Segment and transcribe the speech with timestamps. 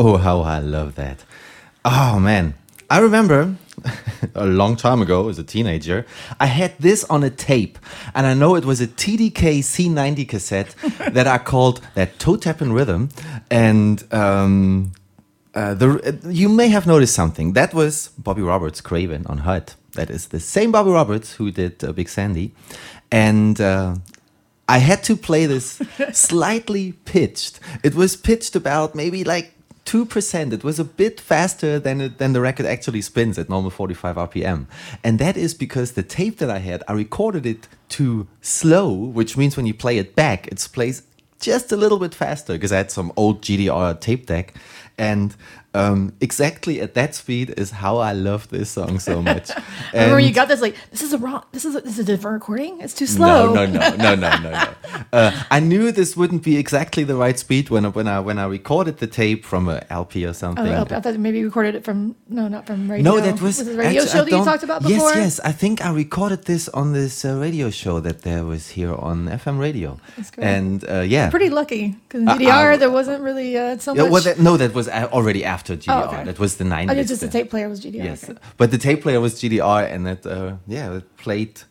[0.00, 1.24] Oh, how I love that.
[1.84, 2.54] Oh, man.
[2.88, 3.56] I remember
[4.36, 6.06] a long time ago as a teenager,
[6.38, 7.80] I had this on a tape.
[8.14, 10.76] And I know it was a TDK C90 cassette
[11.10, 13.08] that I called that toe tapping rhythm.
[13.50, 14.92] And um,
[15.52, 17.54] uh, the, you may have noticed something.
[17.54, 19.74] That was Bobby Roberts Cravin' on HUT.
[19.94, 22.54] That is the same Bobby Roberts who did uh, Big Sandy.
[23.10, 23.96] And uh,
[24.68, 25.82] I had to play this
[26.12, 27.58] slightly pitched.
[27.82, 29.54] It was pitched about maybe like
[29.88, 30.52] 2%.
[30.52, 34.16] It was a bit faster than, it, than the record actually spins at normal 45
[34.16, 34.66] RPM.
[35.02, 39.38] And that is because the tape that I had, I recorded it too slow, which
[39.38, 41.04] means when you play it back, it plays
[41.40, 44.52] just a little bit faster because I had some old GDR tape deck.
[44.98, 45.34] And
[45.74, 49.50] um, exactly at that speed is how I love this song so much.
[49.50, 51.44] And Remember, you got this like this is a wrong.
[51.52, 52.80] This is a, this is a different recording.
[52.80, 53.52] It's too slow.
[53.54, 54.64] no, no, no, no, no, no, no.
[55.12, 58.38] Uh, I knew this wouldn't be exactly the right speed when I, when I when
[58.38, 60.66] I recorded the tape from a LP or something.
[60.66, 60.96] Oh, something.
[60.96, 63.04] I thought maybe you recorded it from no, not from radio.
[63.12, 65.10] no, that was, a radio actually, show that you talked about before.
[65.10, 65.40] Yes, yes.
[65.40, 69.26] I think I recorded this on this uh, radio show that there was here on
[69.28, 69.98] FM radio.
[70.16, 70.44] That's cool.
[70.44, 74.12] And uh, yeah, Pretty lucky because in DDR there wasn't really uh, so Yeah, much.
[74.12, 76.02] well, that, no, that was already after GDR.
[76.02, 76.24] Oh, okay.
[76.24, 76.90] That was the 90s.
[76.90, 78.04] oh, just the tape player was GDR.
[78.04, 78.38] Yes, okay.
[78.56, 81.62] but the tape player was GDR, and it uh, yeah, it played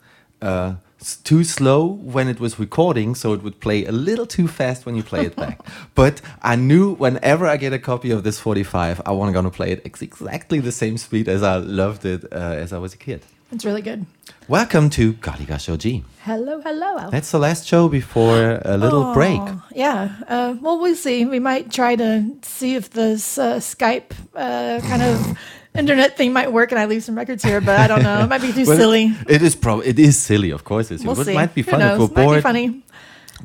[0.41, 0.75] uh,
[1.23, 4.95] too slow when it was recording, so it would play a little too fast when
[4.95, 5.59] you play it back.
[5.95, 9.71] but I knew whenever I get a copy of this 45, I want gonna play
[9.71, 13.23] it exactly the same speed as I loved it uh, as I was a kid.
[13.51, 14.05] It's really good.
[14.49, 16.03] Welcome to Galiga Show G.
[16.23, 17.09] Hello, hello.
[17.09, 19.41] That's the last show before a little break.
[19.73, 20.15] Yeah.
[20.27, 21.23] Uh, well, we'll see.
[21.25, 25.37] We might try to see if this uh, Skype uh, kind of
[25.77, 27.61] internet thing might work, and I leave some records here.
[27.61, 28.23] But I don't know.
[28.23, 29.13] It might be too Well, silly.
[29.29, 30.91] It is probably it is silly, of course.
[30.91, 31.31] It's We'll but see.
[31.31, 32.09] it might be Who fun if knows?
[32.11, 32.81] we're Might be funny.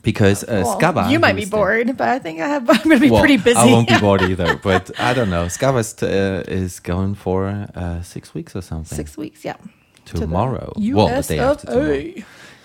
[0.02, 1.10] because uh, Well, Skaba.
[1.12, 2.68] you might be who's the- bored, but I think I have.
[2.70, 3.56] I'm going to be Well, pretty busy.
[3.58, 5.46] I won't be bored either, but I don't know.
[5.46, 8.96] Skavast uh, is going for uh, six weeks or something.
[8.96, 9.56] Six weeks, yeah.
[10.06, 10.72] To the tomorrow.
[10.76, 12.12] well, the day after tomorrow.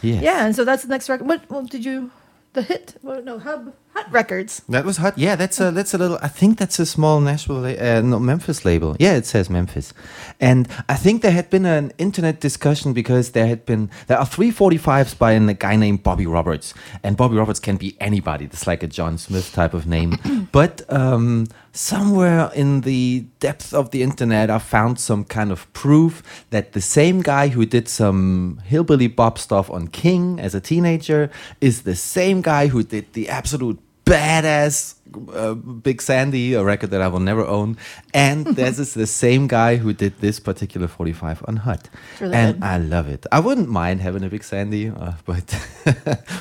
[0.01, 0.23] Yes.
[0.23, 1.27] Yeah, and so that's the next record.
[1.27, 1.49] What?
[1.49, 2.11] Well, did you?
[2.53, 2.95] The hit?
[3.03, 4.63] Well, no, Hub Hut Records.
[4.69, 5.17] That was hot.
[5.17, 6.17] Yeah, that's a that's a little.
[6.23, 8.95] I think that's a small Nashville, la- uh, no Memphis label.
[8.99, 9.93] Yeah, it says Memphis,
[10.39, 14.25] and I think there had been an internet discussion because there had been there are
[14.25, 16.73] three forty fives by a guy named Bobby Roberts,
[17.03, 18.45] and Bobby Roberts can be anybody.
[18.45, 20.17] It's like a John Smith type of name,
[20.51, 21.47] but um,
[21.77, 26.81] somewhere in the depth of the internet, I found some kind of proof that the
[26.81, 31.29] same guy who did some hillbilly bop stuff on King as a teenager
[31.61, 34.95] is the same guy who did the absolute badass
[35.33, 37.77] uh, Big Sandy, a record that I will never own.
[38.13, 41.89] And this is the same guy who did this particular 45 on Hut.
[42.19, 42.63] really and good.
[42.63, 43.25] I love it.
[43.31, 45.49] I wouldn't mind having a Big Sandy, uh, but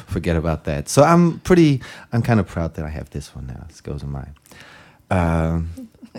[0.06, 0.88] forget about that.
[0.88, 3.65] So I'm pretty, I'm kind of proud that I have this one now.
[3.69, 4.35] This goes on mine.
[5.11, 5.70] Um,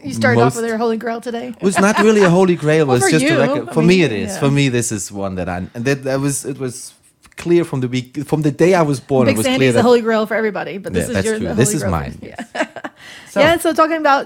[0.03, 1.47] You started off with your holy grail today.
[1.59, 2.83] it was not really a holy grail.
[2.83, 3.69] It Well, was for just you, a record.
[3.69, 4.29] I For mean, me, it is.
[4.33, 4.39] yeah.
[4.39, 5.57] For me, this is one that I.
[5.73, 6.45] And that, that was.
[6.45, 6.93] It was
[7.35, 9.25] clear from the week, from the day I was born.
[9.25, 11.37] Big it was clear that the holy grail for everybody, but this Yeah, is your
[11.39, 11.53] true.
[11.53, 12.35] This is mine, Yeah.
[13.29, 13.57] So- yeah.
[13.59, 14.25] So talking about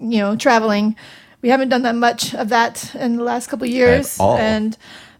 [0.00, 0.94] you know traveling,
[1.42, 4.76] we haven't done that much of that in the last couple of years, and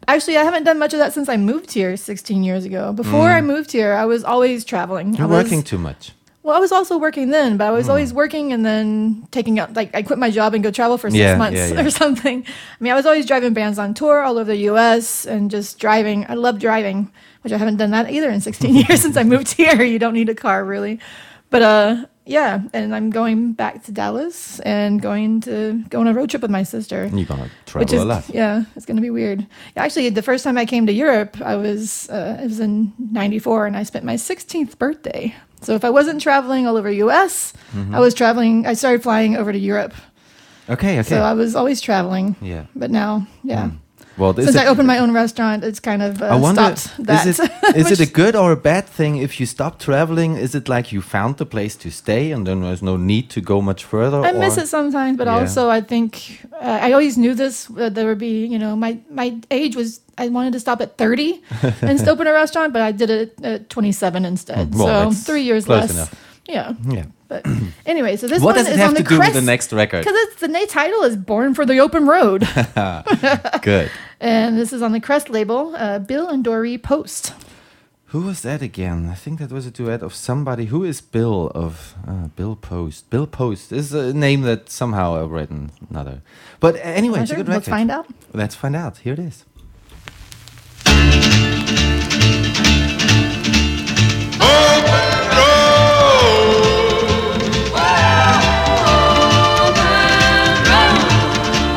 [0.07, 2.93] actually I haven't done much of that since I moved here 16 years ago.
[2.93, 5.13] Before I moved here, I was always traveling.
[5.13, 5.19] Mm.
[5.19, 6.13] you're I was, working too much.
[6.45, 7.91] Well, I was also working then, but I was Hmm.
[7.91, 11.11] always working and then taking out like I quit my job and go travel for
[11.11, 11.83] six Yeah, months yeah, yeah.
[11.87, 12.45] or something.
[12.47, 15.27] I mean, I was always driving bands on tour all over the U.S.
[15.27, 16.25] and just driving.
[16.29, 17.11] I love driving,
[17.43, 19.83] which I haven't done that either in 16 years since I moved here.
[19.83, 21.01] You don't need a car really,
[21.51, 22.61] but uh, yeah.
[22.73, 26.51] And I'm going back to Dallas and going to go on a road trip with
[26.53, 27.11] my sister.
[27.13, 28.25] You're gonna Which travel is a lot.
[28.31, 29.45] yeah, it's gonna be weird.
[29.77, 33.67] Actually, the first time I came to Europe, I was uh, it was in '94,
[33.67, 35.35] and I spent my 16th birthday.
[35.63, 37.95] So if I wasn't traveling all over U.S., Mm-hmm.
[37.95, 38.67] I was traveling.
[38.67, 39.93] I started flying over to Europe,
[40.71, 40.99] Okay.
[41.01, 41.03] Okay.
[41.03, 42.35] so I was always traveling.
[42.41, 42.65] Yeah.
[42.75, 43.71] But now, yeah,
[44.19, 47.07] well, since it, I opened my own restaurant, it's kind of uh, I wonder, stopped
[47.07, 47.27] that.
[47.27, 50.37] is it is it a good or a bad thing if you stop traveling?
[50.37, 53.41] Is it like you found the place to stay and then there's no need to
[53.41, 54.21] go much further?
[54.29, 55.39] I miss it sometimes, but Yeah.
[55.41, 57.69] also I think uh, I always knew this.
[57.71, 60.97] Uh, there would be, you know, my my age was I wanted to stop at
[60.97, 61.41] thirty
[61.83, 64.69] and open a restaurant, but I did it at twenty seven instead.
[64.75, 65.91] Hmm, well, so three years less.
[65.91, 66.15] enough.
[66.49, 66.73] Yeah.
[66.89, 67.05] Yeah.
[67.29, 67.45] But
[67.85, 69.35] anyway, so this What one does it is have on to the do with crest,
[69.35, 70.05] the next record?
[70.05, 72.41] Because the title is "Born for the Open Road,"
[73.63, 73.91] Good.
[74.21, 75.75] And this is on the Crest label.
[75.77, 77.33] Uh, Bill and Dory Post.
[78.07, 79.09] Who was that again?
[79.11, 80.67] I think that was a duet of somebody.
[80.67, 83.11] Who is Bill of uh, Bill Post?
[83.11, 86.23] Bill Post is a name that somehow I've written another.
[86.59, 87.57] But anyway, it's a good record.
[87.57, 88.07] Let's find out.
[88.33, 88.99] Let's find out.
[88.99, 89.45] Here it is.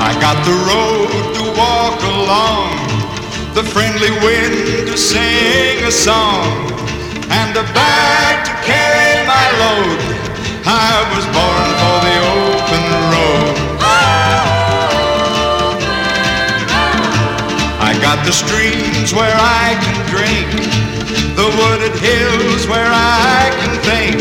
[0.03, 1.00] I got the road to walk
[2.31, 2.72] along,
[3.54, 6.48] the friendly wind to sing a song,
[7.28, 10.00] and a bag to carry my load.
[10.63, 13.56] I was born for the open road.
[17.89, 20.48] I got the streams where I can drink,
[21.36, 22.92] the wooded hills where
[23.36, 24.18] I can think,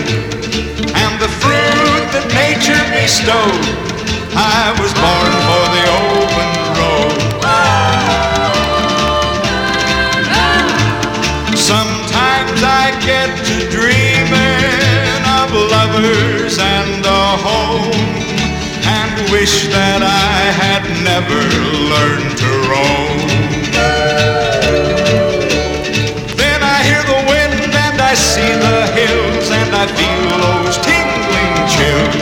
[1.03, 3.65] and the fruit that nature bestowed.
[4.35, 5.50] I was born
[17.41, 17.97] home,
[18.85, 21.41] and wish that I had never
[21.93, 23.19] learned to roam.
[26.37, 31.57] Then I hear the wind and I see the hills and I feel those tingling
[31.75, 32.17] chills.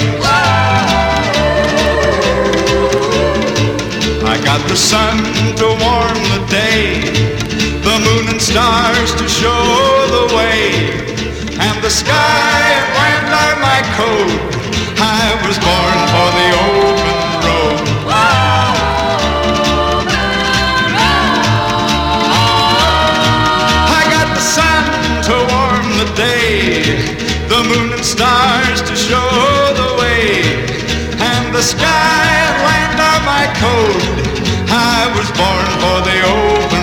[4.23, 5.19] I got the sun
[5.59, 7.03] to warm the day,
[7.83, 9.65] the moon and stars to show
[10.15, 10.95] the way,
[11.59, 14.58] and the sky and land are my code.
[31.69, 34.03] Sky and land are my code.
[34.71, 36.78] I was born for the open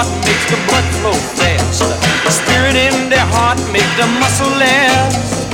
[0.00, 1.92] heart makes the blood flow faster.
[2.24, 5.44] The spirit in their heart makes the muscle last.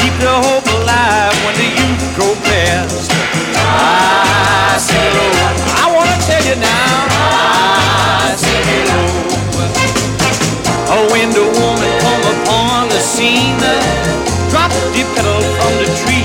[0.00, 3.12] Keep the hope alive when the youth grow past.
[3.60, 5.28] I say hello.
[5.84, 6.96] I wanna tell you now.
[8.24, 9.00] I say hello.
[10.92, 13.76] Oh, when the woman come upon the scene, uh,
[14.48, 16.24] drop the petal from the tree,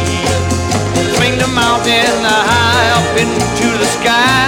[1.20, 4.48] swing the mountain high up into the sky,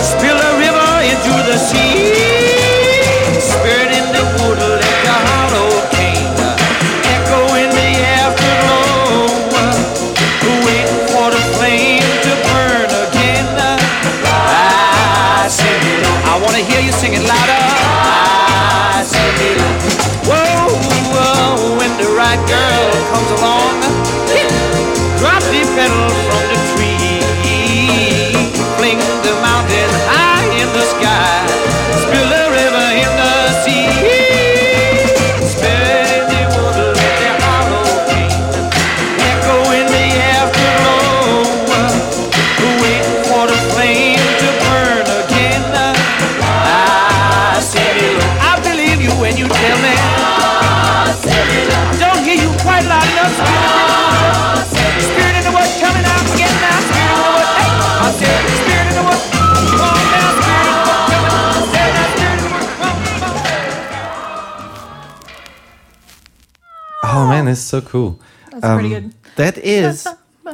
[0.00, 2.15] spill the river into the sea.
[67.46, 68.20] Man, is so cool.
[68.50, 69.14] That's pretty good.
[69.36, 70.06] That is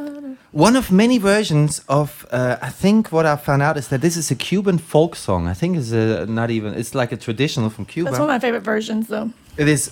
[0.51, 2.25] one of many versions of.
[2.31, 5.47] Uh, I think what I found out is that this is a Cuban folk song.
[5.47, 6.73] I think it's a, not even.
[6.73, 8.09] It's like a traditional from Cuba.
[8.09, 9.31] That's one of my favorite versions, though.
[9.57, 9.91] it is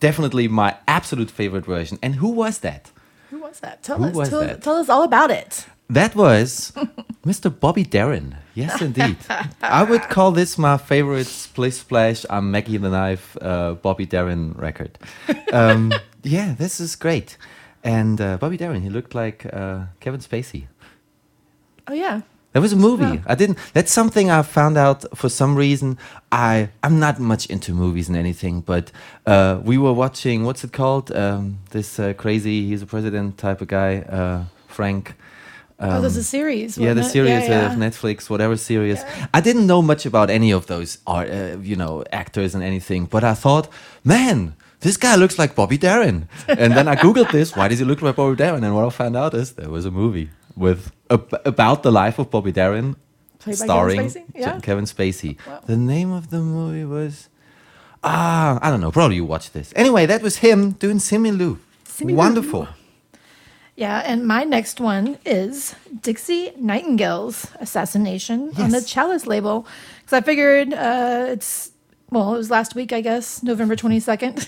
[0.00, 1.98] definitely my absolute favorite version.
[2.02, 2.90] And who was that?
[3.30, 3.82] Who was that?
[3.82, 4.14] Tell Who us.
[4.14, 4.62] was tell, that?
[4.62, 5.66] tell us all about it.
[5.90, 6.72] That was
[7.26, 7.48] Mr.
[7.60, 8.36] Bobby Darin.
[8.54, 9.16] Yes, indeed.
[9.60, 14.52] I would call this my favorite Splish Splash I'm Mack the Knife uh, Bobby Darin
[14.52, 14.98] record.
[15.52, 15.92] Um,
[16.24, 17.36] yeah, this is great.
[17.82, 20.66] And uh, Bobby Darin, he looked like uh, Kevin Spacey.
[21.86, 22.22] Oh yeah.
[22.52, 23.18] There was a movie.
[23.18, 23.22] Wow.
[23.26, 23.58] I didn't.
[23.72, 25.98] That's something I found out for some reason.
[26.30, 28.92] I I'm not much into movies and anything, but
[29.26, 30.44] uh, we were watching.
[30.44, 31.10] What's it called?
[31.10, 32.66] Um, this uh, crazy.
[32.68, 33.98] He's a president type of guy.
[34.02, 35.14] Uh, Frank.
[35.80, 36.78] oh, there's um, a series.
[36.78, 37.10] yeah, the it?
[37.10, 37.72] series Yeah, yeah.
[37.72, 39.02] of Netflix, whatever series.
[39.34, 43.06] I didn't know much about any of those, art, uh, you know, actors and anything.
[43.06, 43.68] But I thought,
[44.04, 44.54] man,
[44.84, 46.28] this guy looks like Bobby Darin.
[46.46, 47.56] and then I googled this.
[47.56, 48.62] Why does he look like Bobby Darin?
[48.64, 52.18] And what I found out is there was a movie with ab- about the life
[52.20, 52.94] of Bobby Darin,
[53.40, 54.24] Played by Kevin starring Spacey?
[54.34, 54.60] Yeah.
[54.60, 55.32] Kevin Spacey.
[55.46, 55.60] Wow.
[55.66, 57.28] The name of the movie was.
[58.02, 58.92] Ah, I don't know.
[58.92, 59.72] Probably you watched this.
[59.74, 62.14] Anyway, that was him doing Simu Simu.
[62.14, 62.68] Wonderful.
[63.76, 69.66] Yeah, and my next one is Dixie Nightingale's assassination on the Chalice label.
[70.00, 71.72] Because I figured uh, it's,
[72.14, 74.46] well, it was last week, I guess, November 22nd,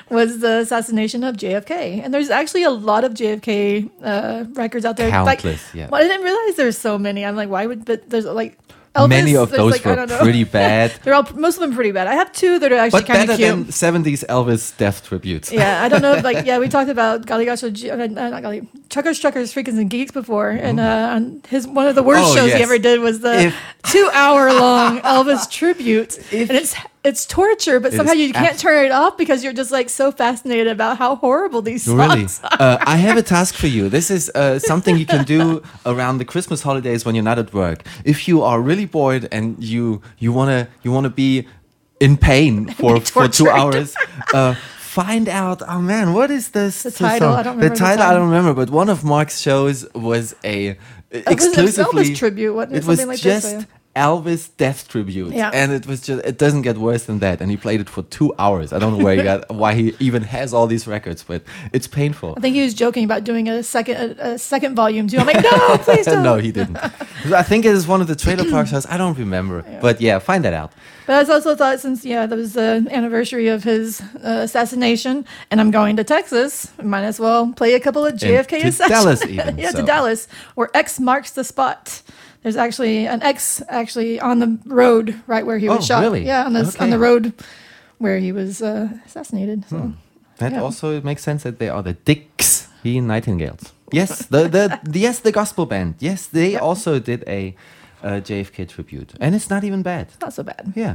[0.10, 2.02] was the assassination of JFK.
[2.04, 5.10] And there's actually a lot of JFK uh, records out there.
[5.10, 5.88] Countless, like, yeah.
[5.88, 7.24] Well, I didn't realize there's so many.
[7.24, 8.58] I'm like, why would, but there's like,
[8.98, 10.92] Elvis, Many of those like, were pretty bad.
[11.02, 12.06] They're all, most of them pretty bad.
[12.06, 13.68] I have two that are actually kind of cute.
[13.68, 15.50] 70s Elvis death tributes.
[15.52, 16.14] Yeah, I don't know.
[16.14, 19.88] If, like, yeah, we talked about Golly Gosh, uh, not Golly, Truckers, Truckers, Freakins, and
[19.90, 22.56] Geeks before, and uh, on his one of the worst Oh, shows yes.
[22.58, 26.74] he ever did was the If- two-hour-long Elvis tribute, If- and it's
[27.08, 30.06] it's torture, but It somehow you can't turn it off because you're just like so
[30.22, 32.24] fascinated about how horrible these songs Really?
[32.60, 32.62] are.
[32.78, 33.88] Uh, I have a task for you.
[33.88, 35.62] This is uh, something you can do
[35.92, 37.78] around the Christmas holidays when you're not at work.
[38.04, 39.82] If you are really bored and you
[40.24, 41.30] you wanna you wanna be
[42.06, 43.88] in pain for for two hours.
[44.34, 44.54] Uh,
[44.98, 46.82] Find out, oh man, what is this?
[46.82, 47.38] The title, song?
[47.40, 50.34] I don't The remember the title, I don't remember, but one of Mark's shows was
[50.42, 50.76] a was
[51.12, 52.78] an exclusively Elvis tribute, wasn't it?
[52.78, 53.77] It was Something like this, just yeah.
[54.06, 55.50] Elvis death tribute, Yeah.
[55.60, 57.40] and it was just it doesn't get worse than that.
[57.40, 58.72] And he played it for two hours.
[58.72, 61.40] I don't know where he got why he even has all these records, but
[61.72, 62.34] it's painful.
[62.36, 65.18] I think he was joking about doing a second a, a second volume too.
[65.18, 66.22] I'm like, no, please don't.
[66.22, 66.76] no, he didn't.
[67.42, 68.86] I think it is one of the trailer park shows.
[68.86, 70.70] I don't remember, but yeah, find that out.
[71.06, 75.60] But I also thought since yeah, that was the anniversary of his uh, assassination, and
[75.60, 78.88] I'm going to Texas, might as well play a couple of JFK to assassins.
[78.90, 79.80] Dallas even, yeah, so.
[79.80, 82.02] to Dallas, where X marks the spot.
[82.48, 86.00] There's actually an X actually on the road right where he was Oh, shot.
[86.00, 86.24] really?
[86.24, 87.34] Yeah, on the on the road
[87.98, 89.68] where he was uh, assassinated.
[89.68, 89.92] So.
[90.38, 90.62] That Yeah.
[90.62, 93.74] also makes sense that they are the Dicks he Nightingales.
[93.92, 95.96] Yes, the the, the yes the gospel band.
[96.00, 97.54] Yes, they also did a
[98.02, 100.06] uh, JFK tribute, and it's not even bad.
[100.22, 100.72] Not so bad.
[100.74, 100.94] Yeah,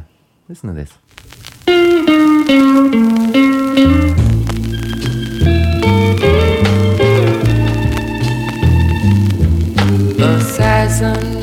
[0.49, 0.91] listen to this.
[10.19, 11.42] assassin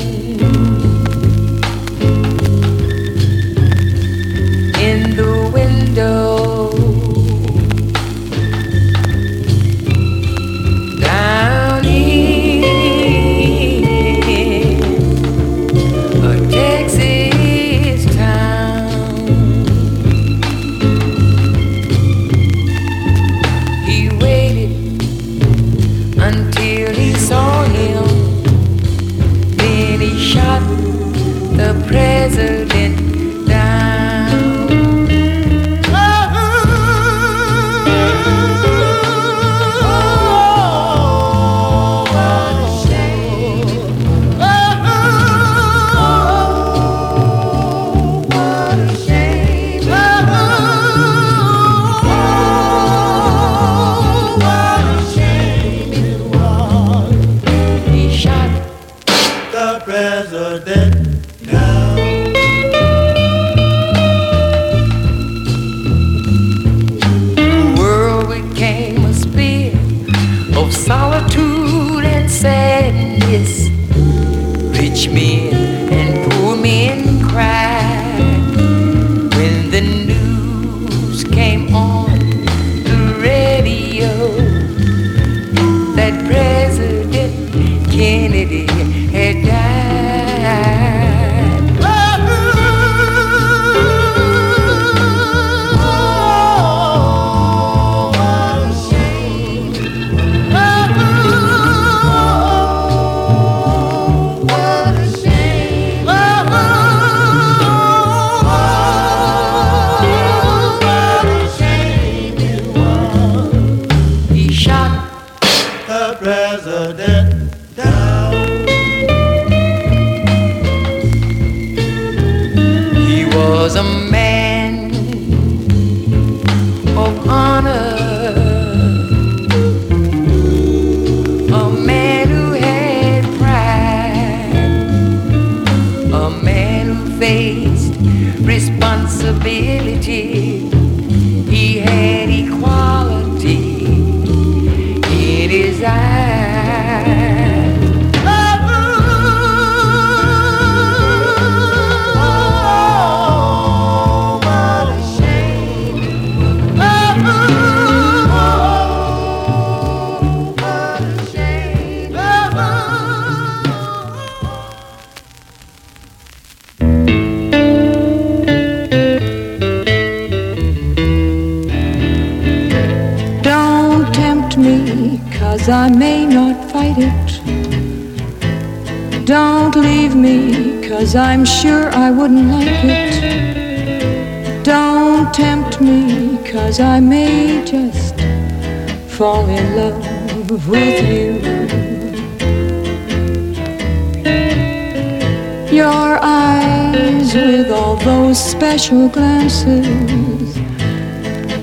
[198.91, 200.55] glances.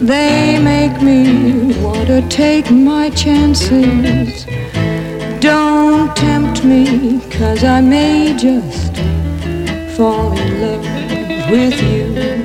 [0.00, 4.46] They make me want to take my chances.
[5.40, 8.94] Don't tempt me, cause I may just
[9.96, 12.37] fall in love with you.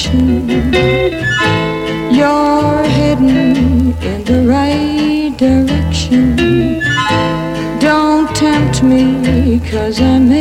[0.00, 0.48] Affection,
[2.12, 6.80] you're heading in the right direction.
[7.78, 10.39] Don't tempt me, cause I may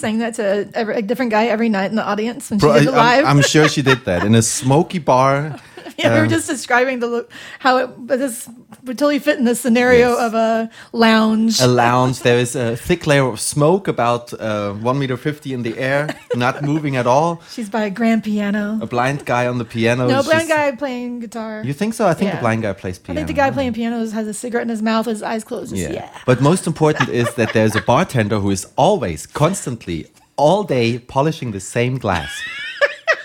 [0.00, 2.74] sang that to every, a different guy every night in the audience when she Bro,
[2.80, 3.24] did it I, live?
[3.26, 5.58] am sure she did that in a smoky bar.
[5.98, 8.48] yeah, we were um, just describing the look, how it but this
[8.84, 10.20] would totally fit in the scenario Yes.
[10.26, 11.60] of a lounge.
[11.60, 12.20] A lounge.
[12.20, 16.08] There is a thick layer of smoke, about uh, one meter fifty in the air,
[16.34, 17.40] not moving at all.
[17.50, 18.78] She's by a grand piano.
[18.82, 20.06] A blind guy on the piano.
[20.06, 21.62] no, blind just- guy playing guitar.
[21.64, 22.06] You think so?
[22.06, 22.40] I think the Yeah.
[22.40, 23.20] blind guy plays piano.
[23.20, 25.74] I think the guy playing piano has a cigarette in his mouth, his eyes closed.
[25.74, 26.08] Just, yeah.
[26.26, 30.06] But most important is that there's a bartender who is always, constantly,
[30.36, 32.30] all day polishing the same glass.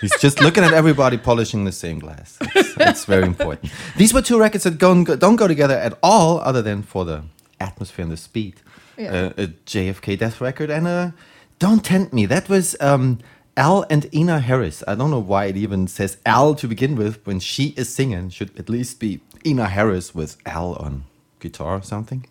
[0.02, 2.36] He's just looking at everybody polishing the same glass.
[2.56, 3.72] It's, it's very important.
[3.96, 7.04] These were two records that don't go, don't go together at all, other than for
[7.04, 7.22] the
[7.60, 8.60] atmosphere and the speed.
[8.98, 9.12] Yeah.
[9.12, 11.14] Uh, a JFK Death record and a
[11.60, 12.26] Don't Tempt Me.
[12.26, 13.20] That was um,
[13.56, 14.82] Al and Ina Harris.
[14.88, 18.30] I don't know why it even says Al to begin with when she is singing.
[18.30, 21.04] Should at least be Ina Harris with Al on
[21.38, 22.26] guitar or something.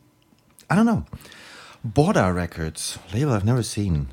[0.70, 1.06] I don't know.
[1.88, 4.10] Borda Records, label I've never seen.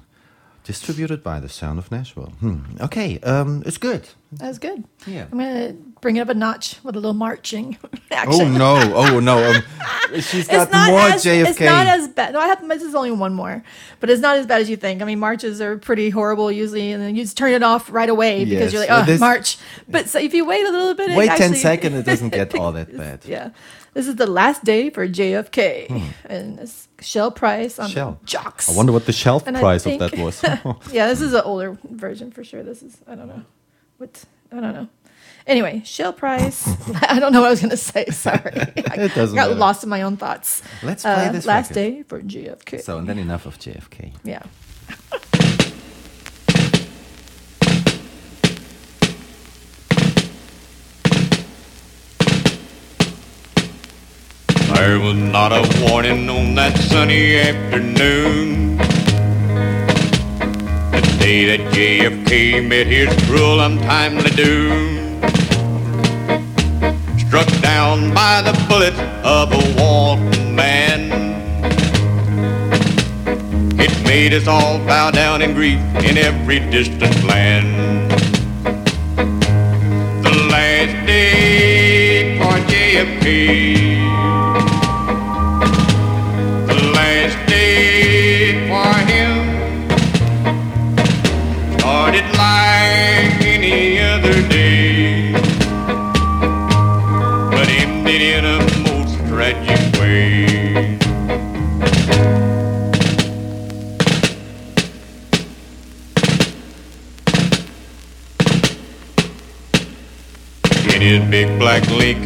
[0.69, 2.31] Distributed by The Sound of Nashville.
[2.41, 2.59] Hmm.
[2.79, 4.07] Okay, um, it's good.
[4.33, 4.85] That's good.
[5.07, 5.25] Yeah.
[5.33, 7.79] I'm gonna bring it up a notch with a little marching
[8.13, 8.77] Oh no!
[8.95, 9.51] Oh no!
[9.51, 11.47] Um, she's got more as JFK.
[11.49, 12.35] it's not as bad.
[12.35, 13.63] No, I have this is only one more,
[14.01, 15.01] but it's not as bad as you think.
[15.01, 18.11] I mean, marches are pretty horrible usually, and then you just turn it off right
[18.11, 18.73] away because Yes.
[18.75, 19.57] you're like, oh, this- march.
[19.89, 22.55] But so if you wait a little bit, it Wait 10 seconds, it doesn't get
[22.59, 23.25] all that bad.
[23.25, 23.51] Yeah,
[23.99, 25.91] this is the last day for JFK,
[26.27, 27.95] and it's Shel Price on Hmm.
[27.95, 28.21] Shel.
[28.25, 28.71] Jox.
[28.71, 30.41] I wonder what the shelf And price think- of that was.
[30.93, 32.63] yeah, this is an older version for sure.
[32.63, 33.43] This is I don't know
[33.97, 34.87] what I don't know.
[35.49, 36.63] Anyway, Shel Price.
[37.09, 38.05] I don't know what I was going to say.
[38.07, 39.55] Sorry, I It doesn't got matter.
[39.59, 40.63] lost in my own thoughts.
[40.85, 41.75] Let's play Uh, this last record.
[41.75, 42.81] day for JFK.
[42.83, 44.13] so, and then enough of JFK.
[44.23, 44.43] yeah.
[54.79, 58.77] There was not a warning on that sunny afternoon.
[60.93, 65.21] The day that JFK met his cruel, untimely doom.
[67.19, 71.11] Struck down by the bullet of a wanton man.
[73.81, 78.13] It made us all bow down in grief in every distant land.
[80.23, 83.88] The last day for JFK.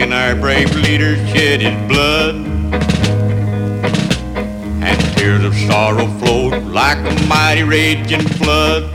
[0.03, 2.35] Lincoln, our brave leader shed his blood
[4.83, 8.91] and tears of sorrow flowed like a mighty raging flood.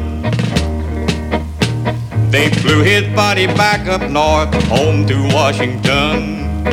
[2.30, 6.64] They flew his body back up north, home to Washington.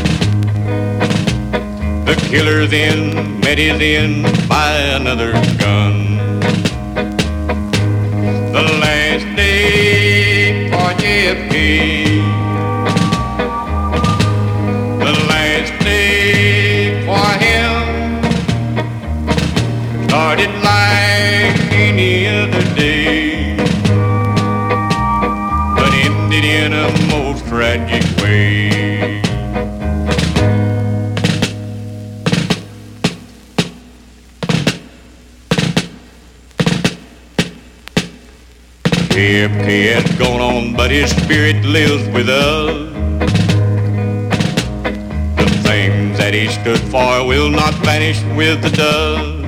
[2.05, 6.17] The killer then met his end by another gun.
[8.53, 12.14] The last day for JFK.
[20.35, 23.57] Started like any other day,
[25.77, 29.23] but ended in a most tragic way.
[39.11, 42.93] JFK has gone on, but his spirit lives with us.
[45.37, 49.44] The things that he stood for will not vanish with the dust.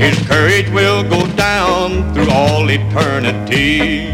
[0.00, 4.08] His courage will go down through all eternity.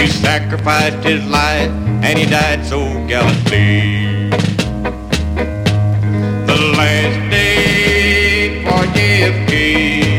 [0.00, 1.70] He sacrificed his life
[2.02, 4.30] and he died so gallantly.
[6.46, 10.11] The last day for JFK.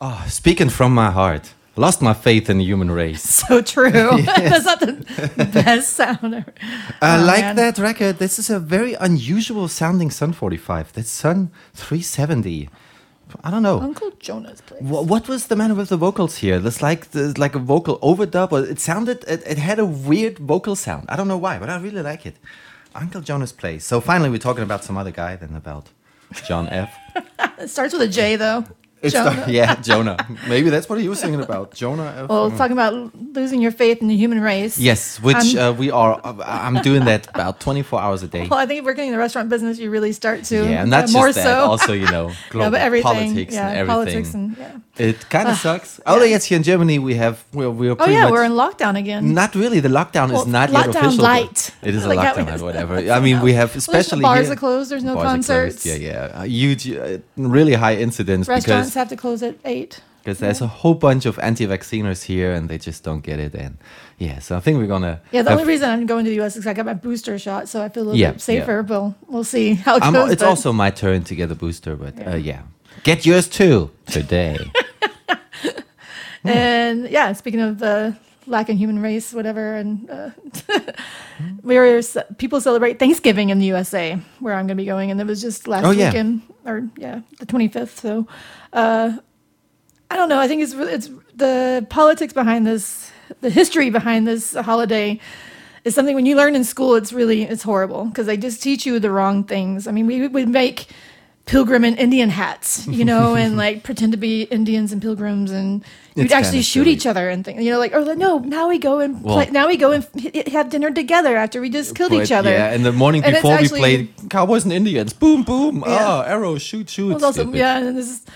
[0.00, 3.22] Oh, speaking from my heart, lost my faith in the human race.
[3.48, 3.90] So true.
[4.22, 6.54] That's not the best sound ever.
[7.02, 7.56] I Oh, like man.
[7.56, 8.18] that record.
[8.18, 10.92] This is a very unusual sounding Sun 45.
[10.92, 12.68] That's Sun 370.
[13.44, 13.80] I don't know.
[13.80, 14.80] Uncle Jonah's place.
[14.82, 16.58] Wha- What was the matter with the vocals here?
[16.60, 18.52] There's like there's like a vocal overdub.
[18.52, 21.06] Or it sounded it, it had a weird vocal sound.
[21.08, 22.36] I don't know why, but I really like it.
[22.94, 23.84] Uncle Jonah's Place.
[23.84, 25.88] So finally, we're talking about some other guy than about
[26.46, 26.90] John F.
[27.58, 28.64] It starts with a J though.
[29.00, 29.44] It's Jonah.
[29.46, 30.16] the- yeah, Jonah.
[30.48, 31.72] Maybe that's what he was singing about.
[31.74, 32.28] Jonah F.
[32.28, 32.94] Well, talking about
[33.34, 34.78] losing your faith in the human race.
[34.78, 36.20] yes, which I'm- uh, we are.
[36.24, 38.46] Uh, I'm doing that about 24 hours a day.
[38.48, 40.56] Well, I think if working in the restaurant business, you really start to.
[40.56, 41.44] Yeah, and not just more that.
[41.44, 41.64] so.
[41.70, 43.04] Also, you know, global yeah, but everything.
[43.12, 43.94] politics yeah, and everything.
[43.96, 45.06] politics and yeah.
[45.08, 46.00] It kind of sucks.
[46.04, 49.32] Although yes, here in Germany we have we're, we're Oh yeah, we're in lockdown again.
[49.32, 49.78] Not really.
[49.78, 51.22] The lockdown Well, is not yet lockdown official.
[51.22, 51.70] light.
[51.82, 52.94] It is a Like how lockdown, or whatever.
[52.96, 55.34] I mean, we have there's no especially bars here- are closed, there's no Bars are
[55.34, 55.86] closed, concerts.
[55.86, 56.44] Yeah, yeah.
[56.44, 58.48] Huge, uh, really high incidence
[58.88, 60.00] Restaurants have to close at eight.
[60.24, 63.54] because there's a whole bunch of anti-vacciners here and they just don't get it.
[63.54, 63.78] And
[64.18, 65.20] yeah, so I think we're gonna.
[65.32, 66.56] Yeah, the only reason I'm going to the U.S.
[66.56, 68.82] is I got my booster shot, so I feel a little Yeah, bit safer.
[68.82, 70.30] But we'll, see how it I'm, goes.
[70.32, 72.32] it's also my turn to get a booster, but yeah.
[72.32, 72.62] Uh, yeah.
[73.04, 74.58] Get yours too today.
[76.44, 80.30] And yeah, speaking of the lack in human race, whatever, and uh,
[81.62, 82.00] we were
[82.38, 85.42] people celebrate Thanksgiving in the USA, where I'm going to be going, and it was
[85.42, 86.06] just last Oh, yeah.
[86.08, 87.96] weekend, or yeah, the 25th.
[87.98, 88.26] So
[88.72, 89.16] uh,
[90.10, 90.38] I don't know.
[90.38, 95.20] I think it's it's the politics behind this, the history behind this holiday.
[95.84, 98.84] Is something when you learn in school, it's really it's horrible because they just teach
[98.84, 99.86] you the wrong things.
[99.86, 100.86] I mean, we would make
[101.46, 105.82] pilgrim and Indian hats, you know, and like pretend to be Indians and pilgrims, and
[106.14, 106.90] you'd It's actually shoot silly.
[106.90, 107.62] each other and things.
[107.62, 110.04] You know, like oh no, now we go and Well- play, now we go and
[110.48, 112.50] have dinner together after we just killed each other.
[112.50, 115.12] Yeah, in the morning And before we actually- played Cowboys and Indians.
[115.12, 115.84] Boom, boom.
[115.86, 116.06] Yeah.
[116.06, 117.14] Oh, arrows, shoot, shoot.
[117.14, 118.26] Was also, yeah, and this is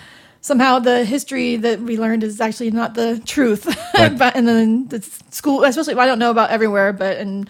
[0.42, 3.64] somehow the history that we learned is actually not the truth.
[3.94, 5.00] But- but, and then the
[5.30, 7.48] school, especially I don't know about everywhere, but in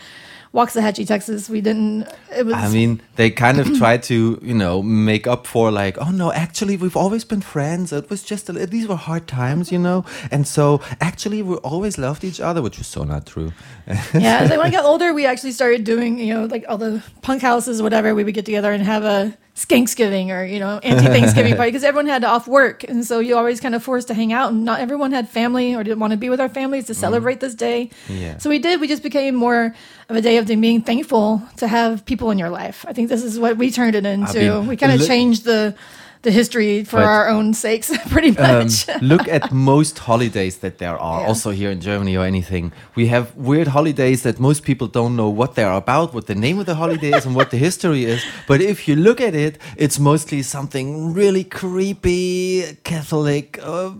[0.55, 2.07] Waxahachie, Texas, we didn't.
[2.37, 2.55] It was.
[2.55, 6.31] I mean, they kind of tried to, you know, make up for like, oh no,
[6.31, 7.91] actually, we've always been friends.
[7.91, 11.97] It was just a, these were hard times, you know, and so actually, we always
[11.97, 13.53] loved each other, which was so not true.
[14.13, 16.77] yeah, as I- when I got older, we actually started doing, you know, like all
[16.77, 18.15] the punk houses, whatever.
[18.15, 22.07] We would get together and have a Skanksgiving or you know anti-Thanksgiving party because everyone
[22.07, 24.81] had off work, and so you always kind of forced to hang out, and not
[24.81, 27.91] everyone had family or didn't want to be with our families to celebrate this day.
[28.09, 28.39] Yeah.
[28.39, 28.81] So we did.
[28.81, 29.75] We just became more
[30.09, 32.85] of a day of being thankful to have people in your life.
[32.89, 34.63] I think this is what we turned it into.
[34.63, 35.75] we kind of changed the
[36.23, 38.87] the history for But- our own sakes, pretty Um, much.
[39.01, 41.27] look at most holidays that there are, Yeah.
[41.29, 42.73] also here in Germany or anything.
[42.95, 46.59] We have weird holidays that most people don't know what they're about, what the name
[46.61, 48.21] of the holiday is, and what the history is.
[48.47, 53.91] But if you look at it, it's mostly something really creepy, Catholic, uh,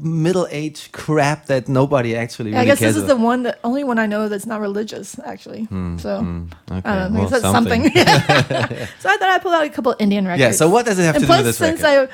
[0.00, 3.58] middle age crap that nobody actually I really guess cares this is the one that
[3.64, 5.66] only one I know that's not religious, actually.
[5.98, 7.20] so Hmm, Okay, I don't know.
[7.20, 7.82] well, that's something.
[7.94, 10.40] so I thought I'd pull out a couple Indian records.
[10.40, 11.84] Yeah, so what does it have and to do with this since?
[11.84, 12.08] I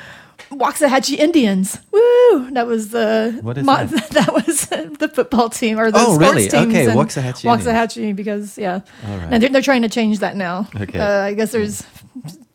[0.50, 2.50] Waxahachie Indians, woo!
[2.52, 4.08] That was the What is mo- that?
[4.18, 4.66] that was
[4.98, 6.48] the football team or the Oh, sports really?
[6.48, 6.66] teams.
[6.74, 7.66] Okay, in Waxahachie Indians.
[7.66, 9.28] Waxahachie, because yeah, All right.
[9.30, 10.66] and they're, they're trying to change that now.
[10.80, 10.98] Okay.
[10.98, 11.84] uh, I guess there's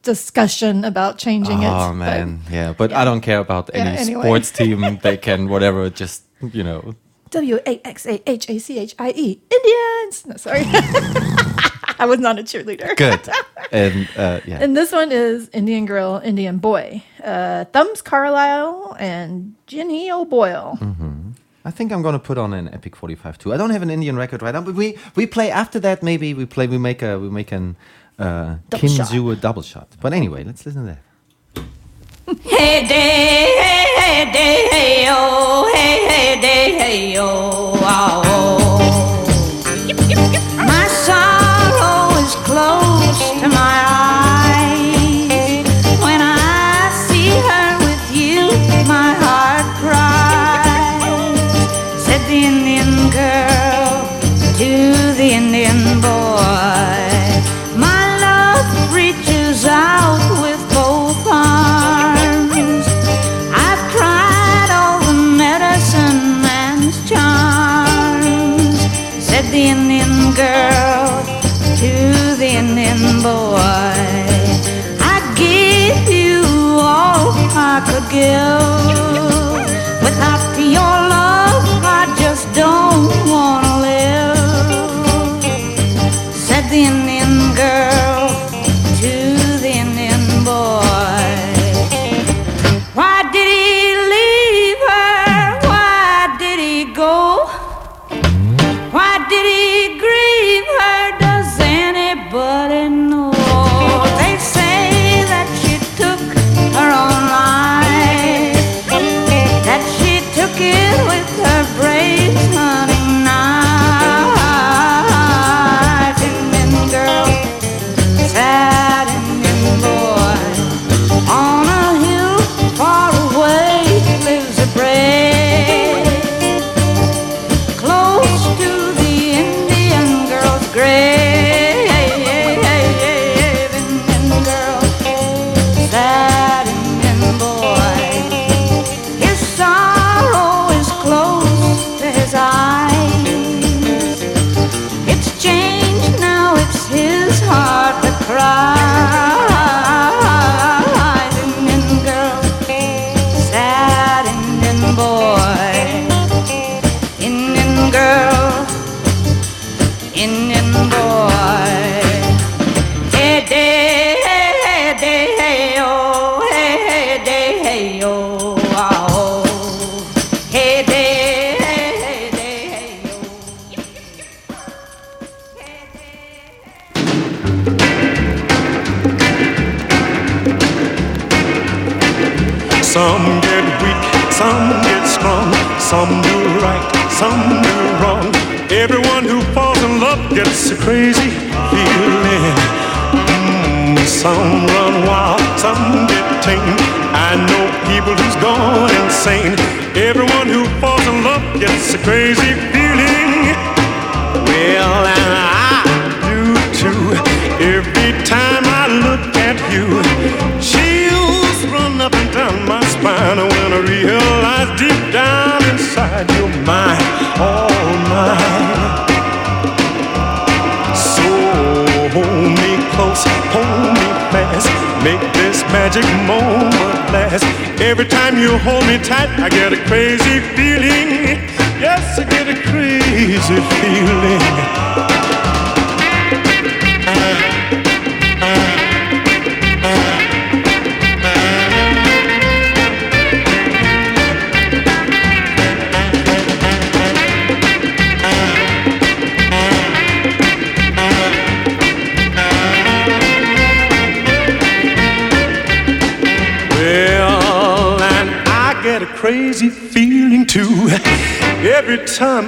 [0.02, 1.68] discussion about changing it.
[1.70, 3.02] Oh but- man, yeah, but yeah.
[3.02, 4.24] I don't care about Yeah, any anyway.
[4.24, 5.00] sports team.
[5.02, 6.96] They can whatever, just you know.
[7.32, 10.26] W A X A H A C H I E Indians.
[10.26, 10.64] No, sorry,
[12.00, 12.96] I was not a cheerleader.
[12.98, 13.22] Good,
[13.72, 14.60] and uh, yeah.
[14.62, 17.04] And this one is Indian Girl, Indian Boy.
[17.24, 20.78] Uh, Thumbs Carlisle and Ginny O'Boyle.
[21.64, 23.54] I think I'm gonna put on an Epic 45 too.
[23.54, 26.04] I don't have an Indian record right now, but we we play after that.
[26.04, 26.68] Maybe we play.
[26.68, 27.76] We make a we make an
[28.20, 28.88] uh, Double.
[28.88, 29.88] Kinzua double shot.
[30.00, 31.02] But anyway, let's listen to that.
[32.44, 38.65] Hey day, hey hey day, hey oh, hey hey day, hey oh, oh.
[43.52, 43.85] Close
[87.56, 87.85] Girl.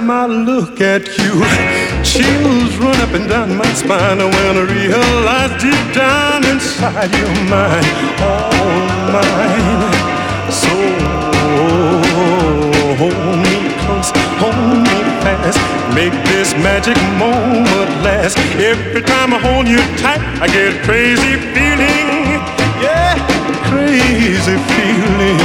[0.08, 1.34] Time I look at you,
[2.02, 7.84] chills run up and down my spine I realize deep down inside you're mine,
[8.24, 9.92] all mine.
[10.48, 10.72] So
[12.96, 15.60] hold me close, hold me fast,
[15.94, 18.38] make this magic moment last.
[18.56, 22.40] Every time I hold you tight, I get crazy feeling.
[22.80, 23.12] Yeah,
[23.68, 25.40] crazy feeling,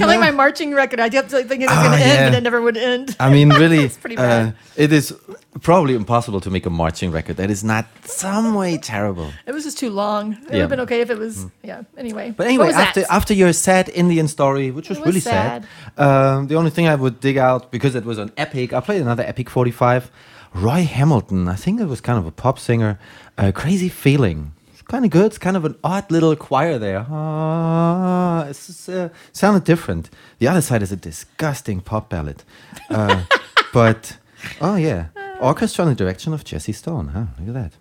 [0.00, 1.00] kind of like my marching record.
[1.00, 2.28] I kept like, thinking it was Ah, going to end, yeah.
[2.30, 3.16] but it never would end.
[3.20, 5.14] I mean, really, It's pretty uh, it is
[5.60, 9.30] probably impossible to make a marching record that is not some way terrible.
[9.46, 10.32] It was just too long.
[10.32, 11.82] It would have been okay if it was, yeah.
[11.96, 12.32] Anyway.
[12.36, 13.10] But anyway, after that?
[13.12, 15.66] after your sad Indian story, which was, was really sad,
[15.98, 18.72] um, the only thing I would dig out because it was an epic.
[18.72, 20.10] I played another epic 45.
[20.54, 22.98] Roy Hamilton, I think it was kind of a pop singer.
[23.38, 24.52] Uh, Crazy feeling.
[24.92, 25.24] Kind of good.
[25.24, 27.06] It's kind of an odd little choir there.
[27.08, 30.10] Ah, it's just, uh, sounded different.
[30.38, 32.44] The other side is a disgusting pop ballad.
[32.90, 33.24] Uh,
[33.72, 34.18] but
[34.60, 35.06] oh yeah,
[35.40, 37.08] orchestra in the direction of Jesse Stone.
[37.08, 37.24] Huh?
[37.38, 37.72] Look at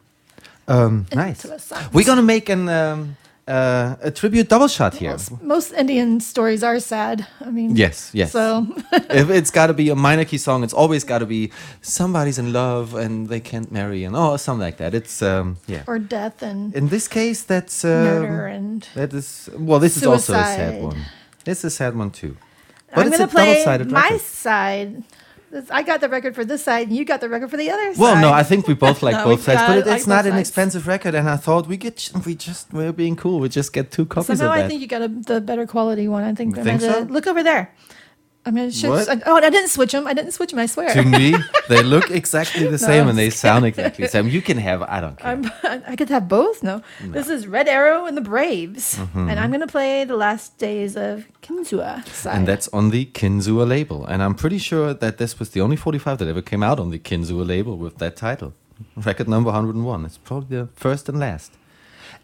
[0.68, 0.74] that.
[0.74, 1.46] Um, nice.
[1.92, 3.18] We're gonna make an um,
[3.52, 5.12] uh, a tribute double shot here.
[5.12, 7.28] Most, most Indian stories are sad.
[7.42, 8.32] I mean, Yes, yes.
[8.32, 8.68] So
[9.22, 12.40] if it's got to be a minor key song, it's always got to be somebody's
[12.40, 14.94] in love and they can't marry and oh something like that.
[14.94, 15.84] It's um yeah.
[15.88, 18.88] or death and In this case, that's um, murder and.
[18.96, 19.80] that is well.
[19.80, 21.02] This is also a sad one.
[21.44, 22.38] This is a sad one too.
[22.94, 24.22] But I'm it's gonna a play my record.
[24.22, 25.04] side.
[25.52, 27.70] This- I got the record for this side, and you got the record for the
[27.70, 28.00] other side.
[28.02, 30.26] Well, no, I think we both like No, both sides, but it, like it's not
[30.26, 30.50] an sides.
[30.50, 33.40] expensive record, and I thought we get we just we're being cool.
[33.40, 34.44] We just get two copies of that.
[34.46, 36.24] Somehow I think you got a, the better quality one.
[36.24, 36.56] I think.
[36.56, 37.02] You think so?
[37.10, 37.74] Look over there.
[38.44, 38.90] I'm gonna shift.
[38.90, 39.22] What?
[39.28, 40.08] Oh, I didn't switch them.
[40.08, 40.60] I didn't switch them.
[40.60, 40.92] I swear.
[40.94, 41.36] to me,
[41.70, 44.28] they look exactly the same and they just sound exactly the same.
[44.28, 45.32] You can have I don't care.
[45.32, 45.52] I'm,
[45.88, 46.64] I could have both.
[46.64, 46.82] No.
[47.02, 49.30] this is Red Arrow and the Braves, mm-hmm.
[49.30, 52.36] and I'm gonna play the last days of Kinzua side.
[52.36, 54.06] And that's on the Kinzua label.
[54.06, 56.90] And I'm pretty sure that this was the only 45 that ever came out on
[56.90, 58.54] the Kinzua label with that title.
[58.96, 60.06] Record number 101.
[60.06, 61.54] It's probably the first and last.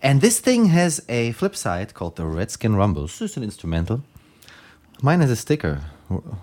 [0.01, 3.05] And this thing has a flip side called the Redskin Rumble.
[3.05, 4.01] It's just an instrumental.
[5.03, 5.81] Mine has a sticker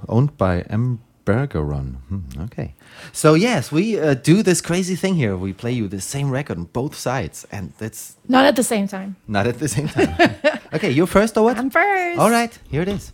[0.09, 1.01] owned by M.
[1.25, 1.97] Bergeron.
[2.09, 2.75] Hmm, okay.
[3.13, 5.37] So, yes, we uh, do this crazy thing here.
[5.39, 7.47] We play you the same record on both sides.
[7.51, 9.17] And that's Not at the same time.
[9.27, 10.15] not at the same time.
[10.75, 11.57] okay, you first or what?
[11.57, 12.19] I'm first.
[12.19, 13.13] All right, here it is.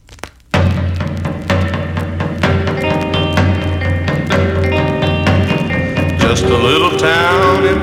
[6.19, 7.79] Just a little town in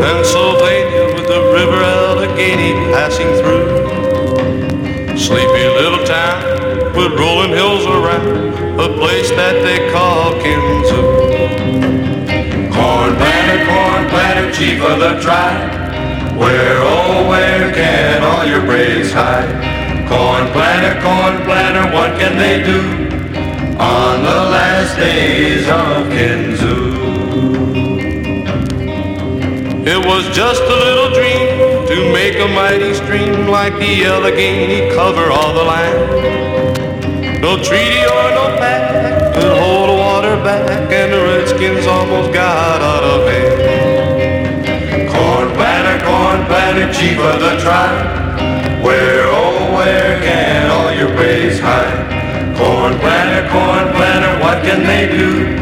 [0.00, 5.16] Pennsylvania with the river Allegheny passing through.
[5.16, 6.53] Sleepy little town
[6.96, 11.02] with rolling hills around, a place that they call Kinzua.
[12.70, 16.38] Corn planter, corn planter, chief of the tribe.
[16.38, 19.50] Where, oh, where can all your braves hide?
[20.08, 22.80] Corn planter, corn planter, what can they do
[23.78, 26.94] on the last days of Kinzua?
[29.86, 35.30] It was just a little dream to make a mighty stream like the Allegheny cover
[35.30, 36.53] all the land.
[37.40, 42.80] No treaty or no pact could hold the water back, and the Redskins almost got
[42.80, 45.08] out of hand.
[45.10, 48.82] Corn planter, corn planter, chief of the tribe.
[48.84, 52.56] Where, oh, where can all your praise hide?
[52.56, 55.56] Corn planter, corn planter, what can they do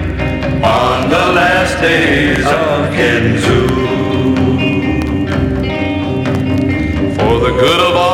[0.65, 3.81] on the last days of Kinzua?
[7.17, 8.12] For the good of all,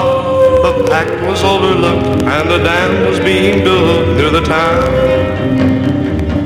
[0.86, 4.84] pack was overlooked and the dam was being built near the town.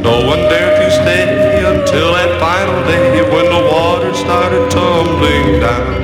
[0.02, 6.02] No one dared to stay until that final day when the water started tumbling down.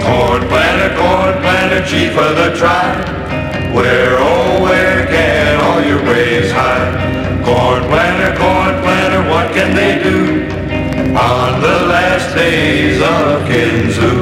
[0.00, 3.06] Corn planter, corn planter, chief of the tribe.
[3.74, 7.44] Where, oh, where can all your braves hide?
[7.44, 10.46] Corn planter, corn planter, what can they do
[11.16, 14.17] on the last days of Kinzua?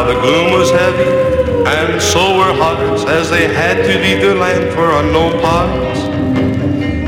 [0.00, 1.10] Now the gloom was heavy,
[1.68, 6.00] and so were hearts as they had to leave their land for unknown parts.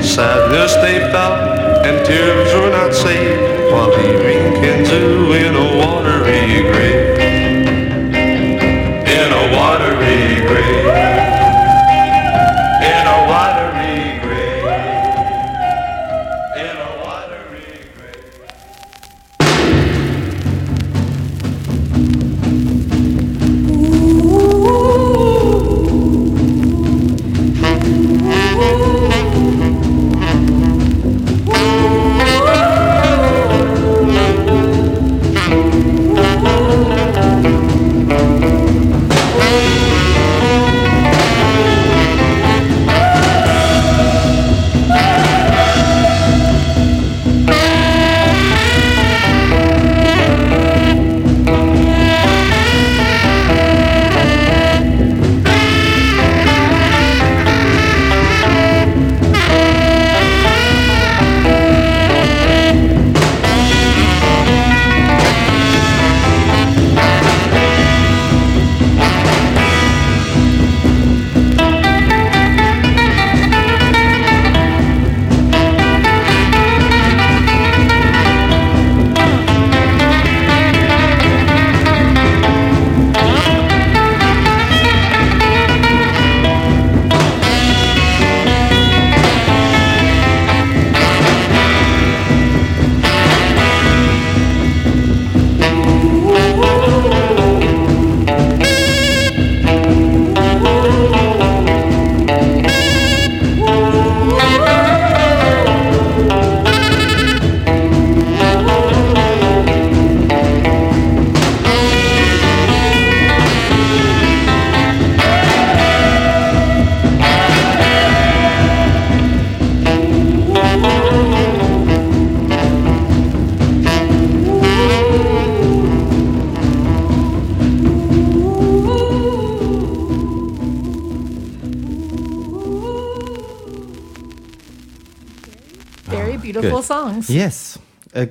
[0.07, 7.22] Sadness they felt, and tears were not saved while leaving Kinzua in a watery grave.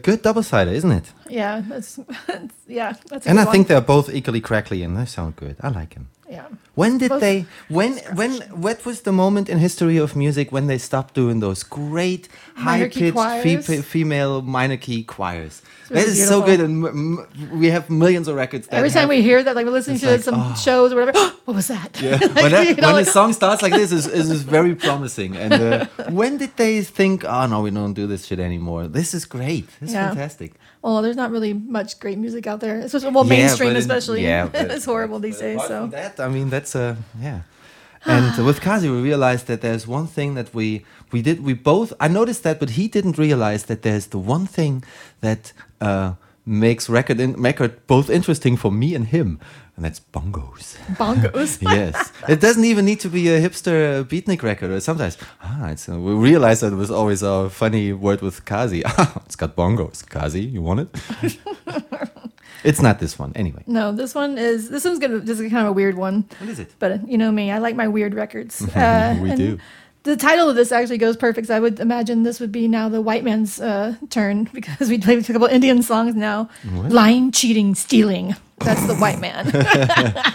[0.02, 1.14] Good double sider, isn't it?
[1.30, 2.00] Yeah, that's
[2.68, 2.94] yeah.
[3.10, 5.56] That's And I think they're both equally crackly, and they sound good.
[5.62, 6.10] I like them.
[6.32, 6.48] Yeah.
[6.76, 7.46] When did Both- they?
[7.68, 7.98] When?
[8.20, 8.32] When?
[8.68, 12.88] What was the moment in history of music when they stopped doing those great high
[12.88, 13.86] pitched choirs?
[13.86, 15.62] female minor key choirs?
[15.90, 18.68] really that is so good, and m- m- we have millions of records.
[18.68, 20.56] That Every time have- we hear that, like we're listening to like, some oh.
[20.56, 21.20] shows or whatever.
[21.46, 21.92] what was that?
[22.02, 22.12] Yeah.
[22.22, 24.44] Like, when that, you know, when like, a song starts like this, is is is
[24.44, 25.36] very promising.
[25.36, 25.86] And uh,
[26.20, 28.88] when did they think, oh no, we don't do this shit anymore?
[28.88, 29.68] This is great.
[29.82, 30.08] This is Yeah.
[30.10, 30.52] fantastic.
[30.82, 34.24] Well, there's not really much great music out there, especially well, Yeah, mainstream, especially.
[34.24, 35.62] yeah, but- it's horrible these days.
[35.68, 37.42] So that, I mean, that's uh, yeah.
[38.06, 41.44] And with Kazi, we realized that there's one thing that we we did.
[41.44, 41.94] We both.
[42.00, 44.84] I noticed that, but he didn't realize that there's the one thing
[45.20, 46.14] that uh,
[46.46, 49.40] makes record in, record both interesting for me and him,
[49.82, 50.78] and that's bongos.
[50.96, 51.60] bongos.
[51.76, 54.82] yes, it doesn't even need to be a hipster beatnik record.
[54.84, 58.84] Sometimes, ah, it's, uh, we realized that it was always a funny word with Kazi.
[58.92, 60.08] Ah, it's got bongos.
[60.08, 60.90] Kazi, you want it?
[62.64, 63.64] it's not this one anyway.
[63.66, 66.26] No, this one is this one's gonna this is kind of a weird one.
[66.38, 66.76] What is it?
[66.78, 68.62] But uh, you know me, I like my weird records.
[68.76, 69.58] Uh, We do.
[70.04, 71.48] The title of this actually goes perfect.
[71.48, 74.98] 'cause I would imagine this would be now the white man's uh, turn because we
[74.98, 76.50] played a couple Indian songs now.
[76.74, 78.36] Lying, cheating, stealing.
[78.60, 79.46] That's the white man.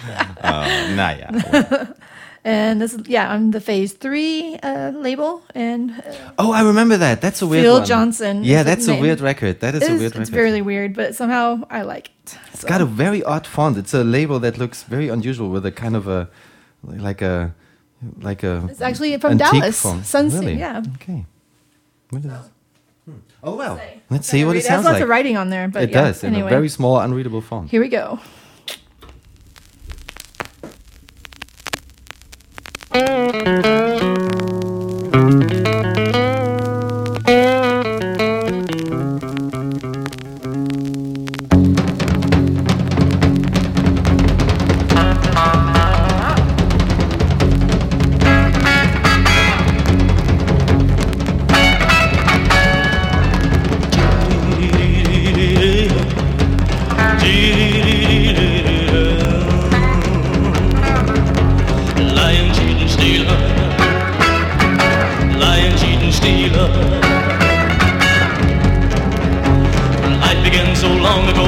[0.46, 1.86] Uh, nah, yeah.
[2.44, 7.20] and this, yeah, I'm the Phase Three uh, label, and uh, Oh, I remember that.
[7.20, 7.84] That's a weird Phil one.
[7.86, 9.58] Johnson Yeah, that's a weird record.
[9.60, 10.42] That is it a is, weird it's record.
[10.44, 12.38] really weird, but somehow I like it.
[12.52, 13.76] it's got a very odd font.
[13.76, 16.28] It's a label that looks very unusual with a kind of a
[16.84, 17.52] like a
[18.20, 20.06] like a It's actually from antique Dallas, font.
[20.06, 20.54] Sunset, Really?
[20.58, 20.82] yeah.
[20.96, 21.24] Okay.
[22.10, 22.50] What is this?
[23.04, 23.12] Hmm.
[23.42, 23.80] Oh well.
[24.10, 26.02] Let's see what it It has sounds lots of writing on there, but it yeah,
[26.02, 27.70] does in a very small, unreadable font.
[27.70, 28.18] Here we go.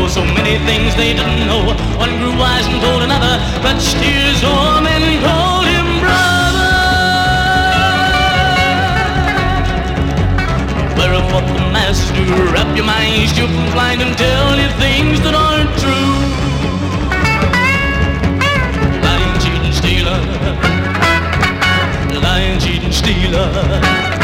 [0.08, 1.74] So many things they didn't know.
[1.98, 6.38] One grew wise and told another, clutched his arm and called him brother.
[11.30, 12.24] What the masses do.
[12.52, 16.14] Wrap your mind, strip and blind, and tell you things that aren't true.
[19.04, 20.20] Lying, cheating, stealer.
[22.22, 24.17] Lying, cheating, stealer.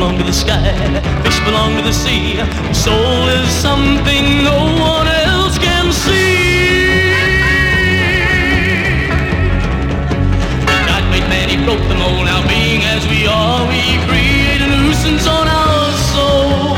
[0.00, 0.72] Belong to the sky,
[1.22, 2.40] fish belong to the sea.
[2.72, 7.12] Soul is something no one else can see.
[10.88, 12.24] God made man, he broke the mold.
[12.24, 16.76] Now being as we are, we create a nuisance on our soul.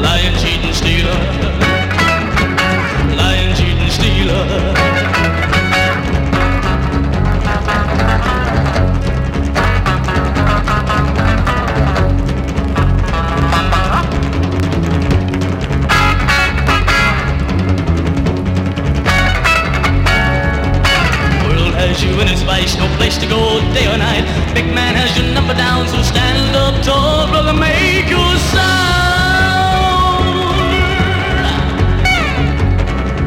[0.00, 1.18] Lion, cheating, stealer.
[1.58, 1.67] Lion,
[22.26, 24.24] its vice, no place to go day or night.
[24.54, 28.98] Big man has your number down, so stand up tall, brother, make your sound.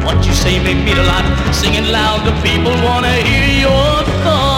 [0.03, 1.23] What you say may mean a lot,
[1.55, 4.50] sing it loud, the people wanna hear your thoughts.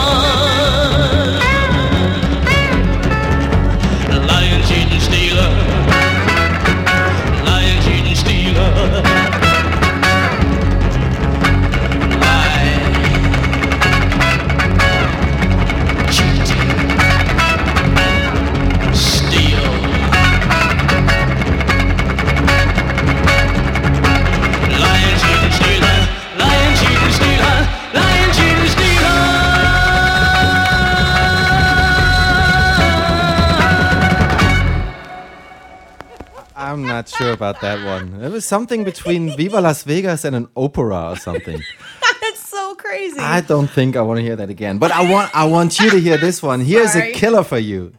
[36.93, 38.21] Not sure about that one.
[38.21, 41.59] It was something between Viva Las Vegas and an opera or something.
[42.21, 43.19] That's so crazy.
[43.19, 44.77] I don't think I want to hear that again.
[44.77, 46.61] But I want I want you to hear this one.
[46.61, 47.11] Here's Sorry.
[47.11, 47.93] a killer for you.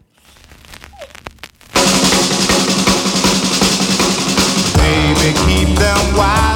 [4.78, 6.53] Baby, keep them wise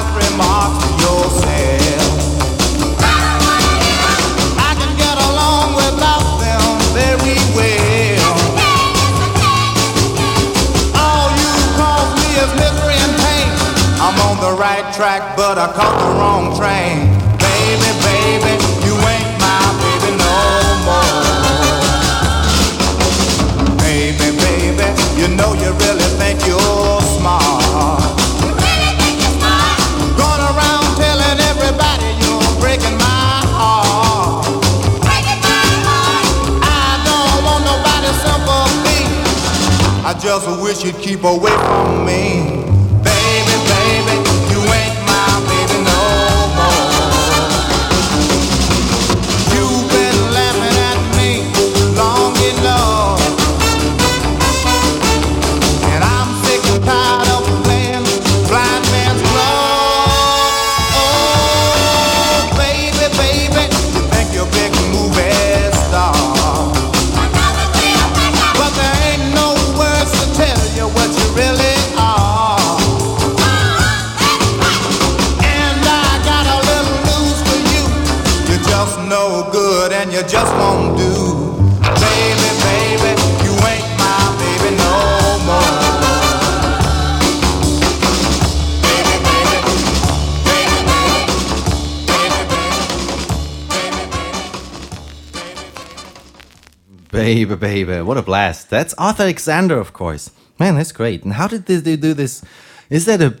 [14.99, 17.07] track, but I caught the wrong train.
[17.39, 18.51] Baby, baby,
[18.83, 20.35] you ain't my baby no
[20.83, 21.23] more.
[23.79, 28.03] Baby, baby, you know you really think you're smart.
[28.43, 29.79] you really think you're smart.
[30.19, 34.43] Going around telling everybody you're breaking my heart.
[34.99, 36.27] Breaking my heart.
[36.59, 39.07] I don't want nobody's sympathy.
[40.03, 42.78] I just wish you'd keep away from me.
[97.29, 98.69] Baby, baby, what a blast.
[98.69, 100.31] That's Arthur Alexander, of course.
[100.59, 101.23] Man, that's great.
[101.23, 102.43] And how did they they do this?
[102.89, 103.31] Is that a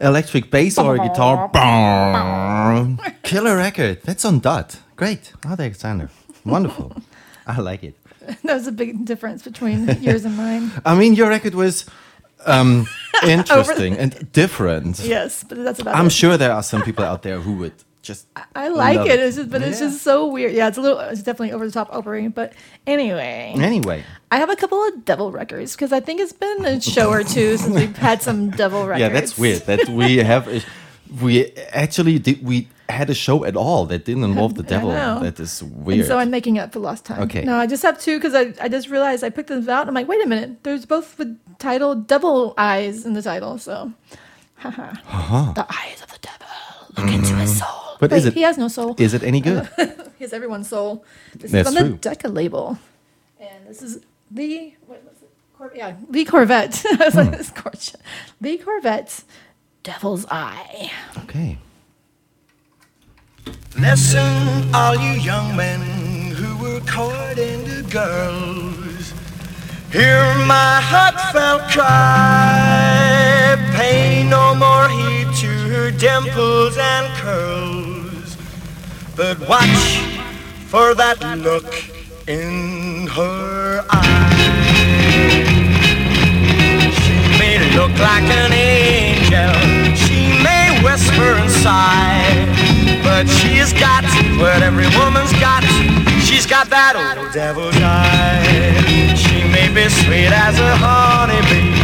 [0.00, 1.50] electric bass or a guitar?
[3.22, 3.96] Killer record.
[4.04, 4.78] That's on dot.
[4.96, 5.32] Great.
[5.44, 6.08] Arthur Alexander.
[6.44, 6.88] Wonderful.
[7.46, 7.94] I like it.
[8.44, 10.70] That was a big difference between yours and mine.
[10.90, 11.84] I mean, your record was
[12.46, 12.86] um,
[13.26, 15.00] interesting and different.
[15.00, 16.12] Yes, but that's about I'm it.
[16.20, 18.26] sure there are some people out there who would just.
[18.54, 19.20] I like it, it.
[19.20, 20.52] It's just, but it's just so weird.
[20.52, 22.28] Yeah, it's a little, it's definitely over the top opera.
[22.30, 22.52] But
[22.86, 26.80] anyway, Anyway, I have a couple of devil records because I think it's been a
[26.80, 29.00] show or two since we've had some devil records.
[29.00, 29.62] yeah, that's weird.
[29.62, 30.64] That we have,
[31.22, 32.44] we actually did.
[32.44, 34.90] We had a show at all that didn't involve the devil.
[34.90, 36.06] That is And weird.
[36.06, 37.22] so I'm making up for lost time.
[37.22, 37.42] Okay.
[37.42, 39.88] No, I just have two because I, I just realized I picked them out.
[39.88, 40.62] I'm like, wait a minute.
[40.62, 43.56] There's both with title Devil Eyes in the title.
[43.58, 43.92] So,
[44.56, 44.90] haha.
[45.08, 45.52] Uh-huh.
[45.54, 46.48] The eyes of the devil.
[46.96, 47.68] Look into his soul.
[48.00, 48.34] But Wait, is it?
[48.34, 48.94] He has no soul.
[48.98, 49.68] Is it any good?
[50.18, 51.04] he has everyone's soul.
[51.34, 51.90] This That's is on true.
[51.92, 52.78] the Decca label.
[53.40, 55.30] And this is the, what was it?
[55.56, 56.84] Cor- yeah, the Corvette.
[56.90, 57.18] I was Hmm.
[57.20, 57.96] like, it's gorgeous.
[58.40, 59.24] The Corvette,
[59.82, 60.90] Devil's Eye.
[61.24, 61.58] Okay.
[63.78, 65.80] Listen, all you young men
[66.34, 69.12] who were courting the girls.
[69.92, 73.56] Hear my heartfelt cry.
[73.76, 74.91] Pay no more heed to
[75.72, 78.36] her dimples and curls.
[79.16, 80.04] But watch
[80.68, 81.64] for that look
[82.28, 84.36] in her eye.
[87.00, 89.56] She may look like an angel.
[89.96, 92.20] She may whisper and sigh.
[93.02, 94.04] But she's got
[94.36, 95.64] what every woman's got.
[96.20, 99.14] She's got that old devil's eye.
[99.16, 101.81] She may be sweet as a honeybee.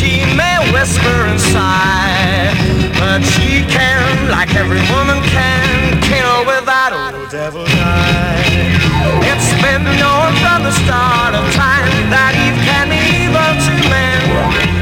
[0.00, 2.56] She may whisper and sigh.
[2.96, 8.80] But she can, like every woman can, kill without a old devil's eye.
[9.28, 14.24] It's been known from the start of time that Eve can be evil to men.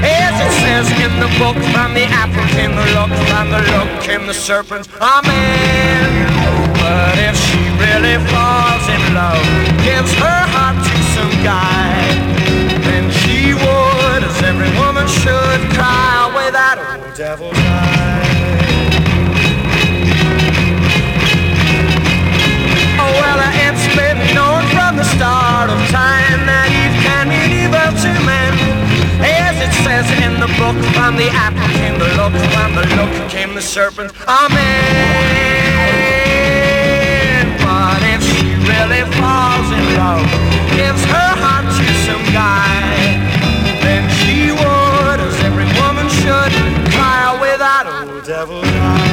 [0.06, 3.90] As it says in the book, from the apple came the look, from the look
[4.02, 4.86] came the serpent.
[5.02, 6.30] Amen.
[6.78, 9.42] But if she really falls in love,
[9.82, 12.27] gives her heart to some guy,
[14.48, 18.16] every woman should, cry away that old devil's eye.
[22.96, 27.92] Oh, well, it's been known from the start of time that Eve can mean evil
[27.92, 28.56] to men.
[29.20, 33.12] As it says in the book, from the apple came the look, from the look
[33.28, 34.16] came the serpent.
[34.24, 34.56] Amen.
[37.60, 40.24] But if she really falls in love,
[40.72, 42.80] gives her heart to some guy,
[48.28, 49.06] devil's eye.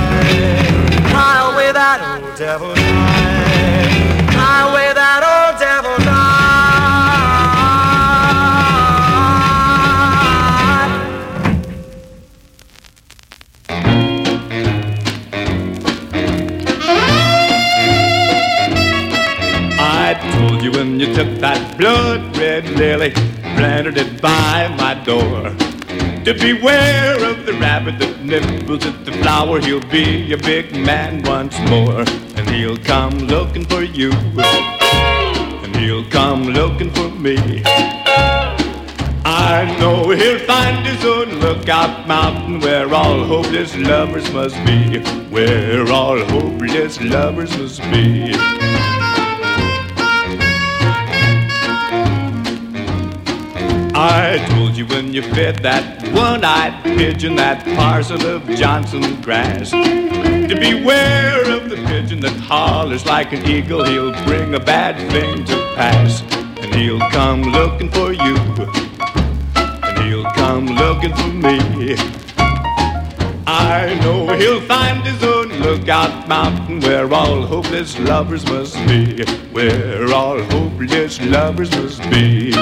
[1.53, 3.55] Away that old devil's eye.
[4.67, 6.35] Away that old devil's eye.
[19.79, 23.11] I told you when you took that blood red lily,
[23.55, 25.64] planted it by my door.
[26.25, 31.21] To beware of the rabbit that nibbles at the flower, he'll be a big man
[31.21, 31.99] once more.
[32.35, 37.61] And he'll come looking for you, and he'll come looking for me.
[39.23, 45.87] I know he'll find his own lookout mountain where all hopeless lovers must be, where
[45.91, 48.64] all hopeless lovers must be.
[53.97, 60.55] I told you when you fed that one-eyed pigeon that parcel of Johnson grass to
[60.59, 63.85] beware of the pigeon that hollers like an eagle.
[63.85, 66.23] He'll bring a bad thing to pass,
[66.61, 68.35] and he'll come looking for you,
[69.55, 71.95] and he'll come looking for me.
[73.47, 79.23] I know he'll find his own lookout mountain where all hopeless lovers must be,
[79.53, 82.53] where all hopeless lovers must be.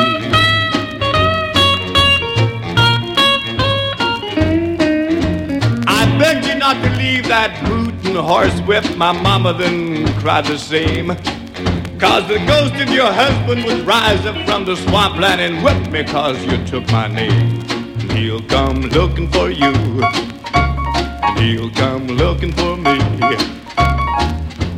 [7.27, 8.97] Not to leave that hootin' horsewhip.
[8.97, 11.07] My mama then cried the same.
[11.99, 16.03] Cause the ghost of your husband would rise up from the swampland and whip me
[16.03, 17.61] cause you took my name.
[18.11, 19.73] He'll come looking for you.
[21.37, 22.99] He'll come looking for me.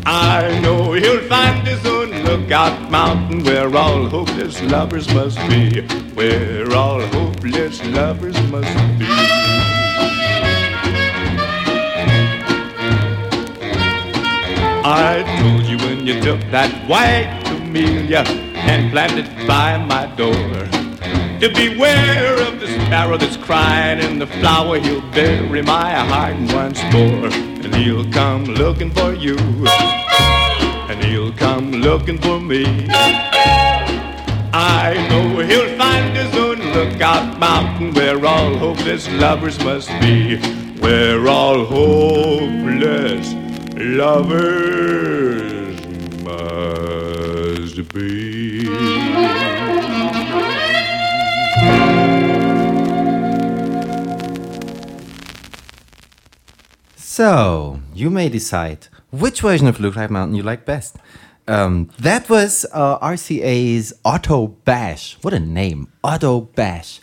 [0.08, 5.82] I know he'll find his own lookout mountain where all hopeless lovers must be.
[6.14, 9.34] Where all hopeless lovers must be.
[14.88, 18.23] I told you when you took that white camellia,
[18.55, 20.31] and planted by my door.
[21.39, 26.79] To beware of the sparrow that's crying in the flower, he'll bury my heart once
[26.93, 29.38] more, and he'll come looking for you,
[30.88, 32.88] and he'll come looking for me.
[34.53, 40.38] I know he'll find his own lookout mountain where all hopeless lovers must be,
[40.79, 43.33] where all hopeless
[43.76, 45.76] lovers
[46.23, 48.65] must be.
[56.95, 60.97] So, you may decide which version of Blue Cloud Mountain you like best.
[61.47, 65.17] Um, that was uh, RCA's Otto Bash.
[65.21, 66.99] What a name, Otto Bash.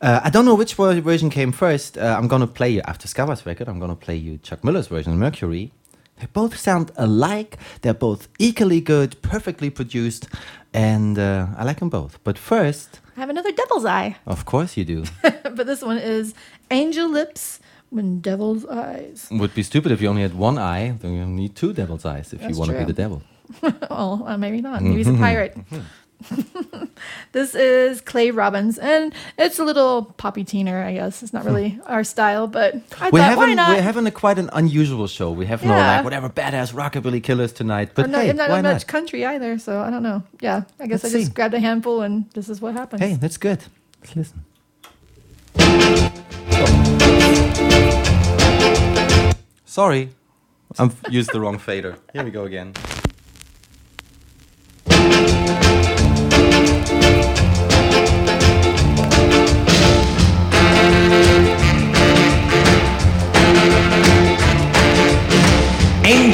[0.00, 1.96] Uh, I don't know which version came first.
[1.96, 3.68] Uh, I'm gonna play you after Scava's record.
[3.68, 5.72] I'm gonna play you Chuck Miller's version, Mercury.
[6.18, 7.58] They both sound alike.
[7.82, 10.28] They're both equally good, perfectly produced,
[10.72, 12.18] and uh, I like them both.
[12.24, 15.04] But first, I have another devil's eye, of course, you do.
[15.42, 16.34] but this one is
[16.70, 17.60] Angel Lips
[17.90, 19.28] with Devil's Eyes.
[19.30, 20.94] Would be stupid if you only had one eye.
[21.00, 23.22] Then you need two devil's eyes if That's you want to be the devil.
[23.90, 24.82] well, uh, maybe not.
[24.82, 25.56] Maybe he's a pirate.
[27.32, 31.22] this is Clay Robbins, and it's a little poppy teener, I guess.
[31.22, 31.48] It's not hmm.
[31.48, 33.76] really our style, but I we're thought, why having not?
[33.76, 35.30] we're having a quite an unusual show.
[35.30, 37.90] We have no like whatever badass rockabilly killers tonight.
[37.94, 38.86] But I'm not, hey, I'm not why much not?
[38.86, 40.22] country either, so I don't know.
[40.40, 41.34] Yeah, I guess Let's I just see.
[41.34, 43.02] grabbed a handful, and this is what happens.
[43.02, 43.64] Hey, that's good.
[44.00, 44.44] Let's listen.
[49.64, 50.10] Sorry,
[50.78, 51.98] I've used the wrong fader.
[52.12, 52.72] Here we go again.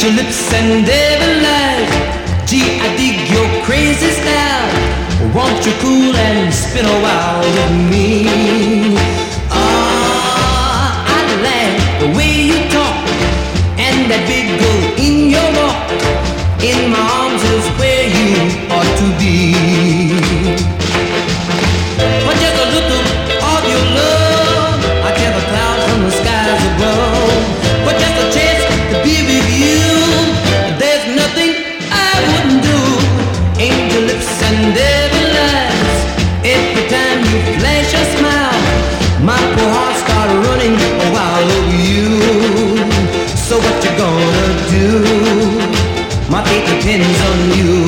[0.03, 2.51] Angel lips and devil eyes.
[2.51, 5.33] Gee, I dig your crazy style.
[5.33, 8.97] Won't you cool and spin a while with me?
[9.49, 12.99] Ah, I like the way you talk
[13.79, 15.87] and that big goal in your walk.
[16.61, 18.43] In my arms is where you
[18.75, 19.72] ought to be.
[46.85, 47.82] Depends on you.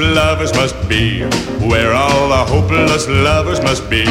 [0.00, 1.22] Lovers must be,
[1.68, 4.04] where all the hopeless lovers must be.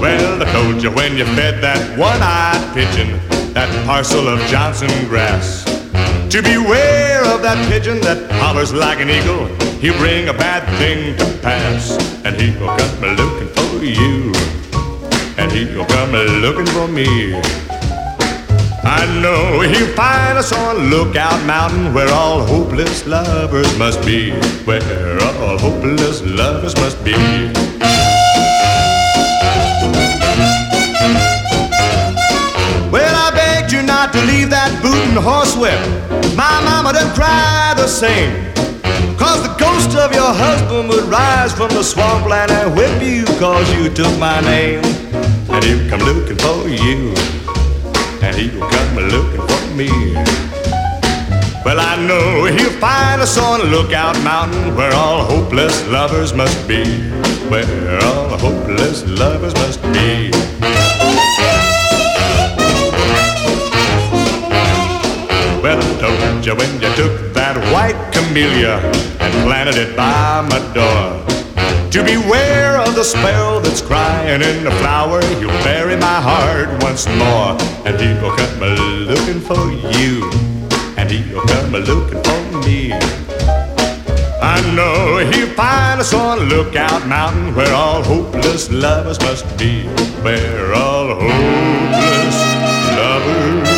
[0.00, 3.20] Well, I told you when you fed that one-eyed pigeon
[3.54, 5.64] that parcel of Johnson grass.
[6.30, 9.46] To beware of that pigeon that hollers like an eagle,
[9.80, 11.96] he'll bring a bad thing to pass.
[12.24, 14.34] And he'll come looking for you,
[15.38, 17.40] and he'll come looking for me.
[18.88, 24.30] I know he'll find us on Lookout Mountain where all hopeless lovers must be.
[24.64, 27.10] Where all hopeless lovers must be.
[32.94, 35.82] Well, I begged you not to leave that boot and horsewhip.
[36.36, 38.54] My mama done cry the same.
[39.18, 43.68] Cause the ghost of your husband would rise from the swampland and whip you cause
[43.74, 44.84] you took my name.
[45.50, 47.45] And he'll come looking for you.
[48.36, 49.88] He'll come looking for me.
[51.64, 56.84] Well, I know he'll find us on Lookout Mountain where all hopeless lovers must be.
[57.48, 60.30] Where all hopeless lovers must be.
[65.62, 68.76] Well, I told you when you took that white camellia
[69.18, 71.35] and planted it by my door.
[71.92, 77.06] To beware of the spell that's crying in the flower, you'll bury my heart once
[77.08, 77.56] more.
[77.86, 78.60] And he'll come
[79.06, 80.30] looking for you,
[80.98, 82.92] and he'll come looking for me.
[84.42, 89.84] I know he'll find us on Lookout Mountain where all hopeless lovers must be.
[90.22, 92.36] Where all hopeless
[92.98, 93.68] lovers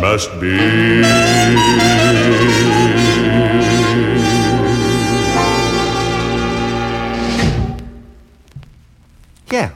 [0.00, 2.23] must be.
[9.54, 9.70] Yeah.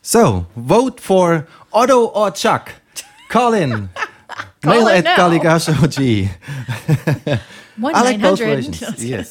[0.00, 2.72] So, vote for Otto or Chuck.
[3.28, 3.70] Call in.
[3.70, 3.88] Mail
[4.62, 5.16] Call in at now.
[5.16, 6.30] Galigasho G.
[7.76, 9.04] One I like both versions.
[9.04, 9.28] yes.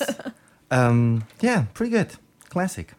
[0.70, 2.10] Um, yeah, pretty good.
[2.50, 2.94] Classic.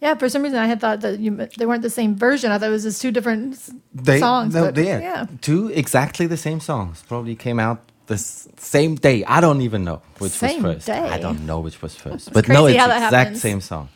[0.00, 2.50] Yeah, for some reason I had thought that you, they weren't the same version.
[2.52, 3.58] I thought it was just two different
[3.94, 4.54] They, songs.
[4.54, 5.26] no, but they are yeah.
[5.40, 7.02] two exactly the same songs.
[7.08, 9.24] Probably came out the same day.
[9.24, 10.90] I don't even know which Same was first.
[10.90, 11.22] I day.
[11.22, 12.32] don't know which was first.
[12.32, 13.40] But no, it's exact happens.
[13.40, 13.88] same song.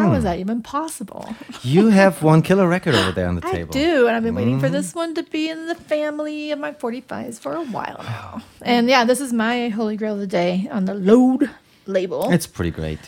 [0.00, 0.24] How is Hmm.
[0.24, 1.34] that even possible?
[1.62, 3.70] You have one killer record over there on the I table.
[3.74, 4.72] I do, and I've been waiting for Mhm.
[4.72, 8.42] this one to be in the family of my 45s for a while now.
[8.62, 11.50] And yeah, this is my holy grail of the day on the Lode
[11.86, 12.30] label.
[12.32, 12.98] It's pretty great.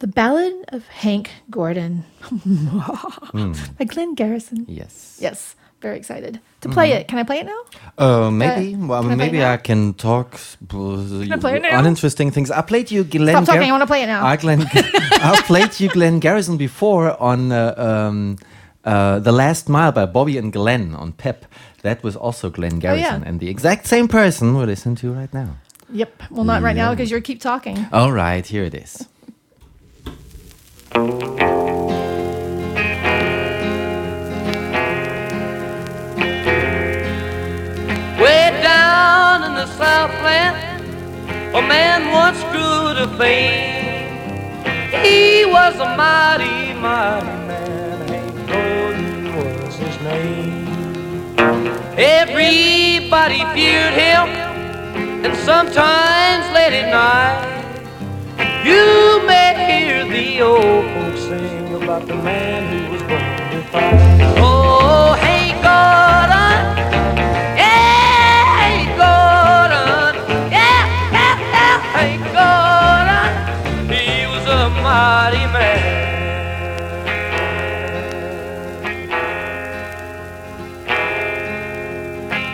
[0.00, 2.04] The Ballad of Hank Gordon
[3.78, 4.64] by Glenn Garrison.
[4.68, 5.18] Yes.
[5.20, 6.96] Yes, very excited to play Mhm.
[7.00, 7.08] it.
[7.08, 7.60] Can I play it now?
[7.98, 8.74] Uh, maybe.
[8.74, 9.44] Uh, well, can I maybe?
[9.44, 11.78] I can talk I play it now?
[11.78, 12.50] uninteresting things.
[12.50, 13.34] I played you Glenn.
[13.34, 14.24] Stop talking, Gar- I wanna play it now.
[14.32, 14.62] I, Glenn,
[15.32, 18.36] I played you Glenn Garrison before on uh, um,
[18.84, 21.44] uh, the Last Mile by Bobby and Glenn on Pep.
[21.82, 22.80] That was also Glenn Oh, yeah.
[22.96, 25.48] Garrison, and the exact same person we're listening to right now.
[25.92, 26.22] Yep.
[26.30, 27.86] Well, not right now because you keep talking.
[27.92, 29.06] All right, here it is.
[39.60, 40.56] The Southland,
[41.54, 44.64] a man once grew to fame.
[45.04, 48.08] He was a mighty, mighty man.
[48.08, 51.36] Hank Gordon was his name.
[51.98, 54.28] Everybody feared him,
[55.26, 57.44] and sometimes late at night,
[58.64, 64.38] you may hear the old folks sing about the man who was born to fight.
[64.38, 66.00] Oh, Hank Gordon.
[72.00, 73.88] Yeah, Hank Gordon.
[73.88, 75.98] He was a mighty man.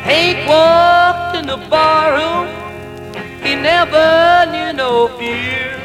[0.03, 2.49] Hank walked in the barroom.
[3.43, 5.81] He never knew no fear.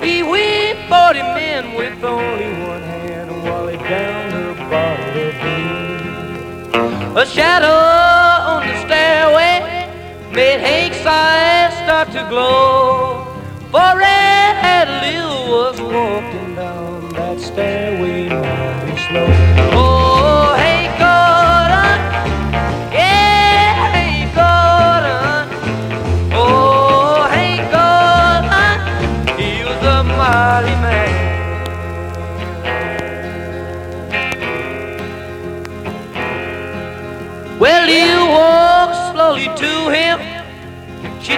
[0.00, 7.22] He whipped forty men with only one hand while he downed her bottle of beer.
[7.22, 7.80] A shadow
[8.52, 9.54] on the stairway
[10.32, 11.55] made Hank's eyes
[11.86, 13.24] start to glow.
[13.70, 18.15] For Red Lil was walking down that stairway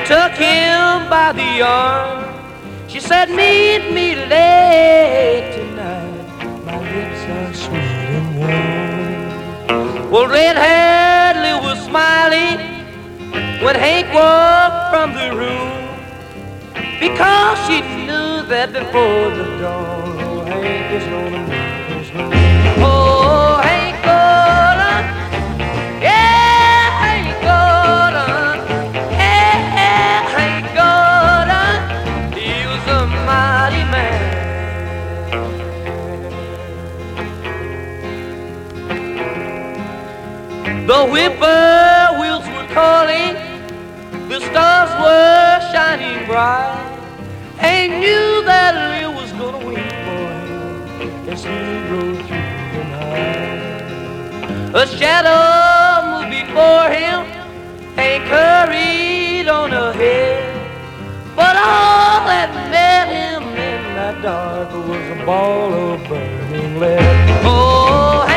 [0.08, 2.24] took him by the arm.
[2.88, 6.64] She said, Meet me late tonight.
[6.64, 10.10] My lips are sweet and warm.
[10.10, 12.58] Well, red Lil was smiling
[13.62, 15.76] when Hank walked from the room
[16.98, 21.68] because she knew that before the dawn, oh, Hank his man.
[22.80, 23.60] Oh,
[40.88, 43.34] The whippoorwills were calling,
[44.30, 46.98] the stars were shining bright.
[47.58, 51.50] And knew that Lil was gonna wait for him as he
[51.90, 54.80] rode through the night.
[54.82, 57.20] A shadow moved before him
[57.98, 60.56] and hurried on ahead.
[61.36, 67.44] But all that met him in that dark was a ball of burning lead.
[67.44, 68.27] Oh,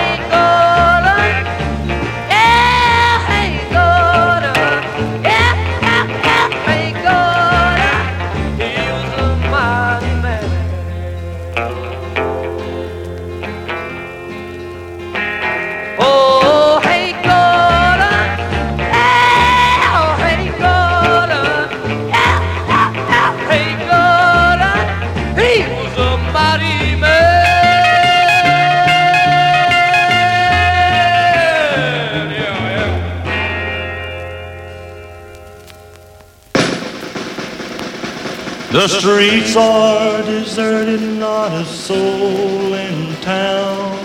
[38.81, 43.95] The streets are deserted, not a soul in town.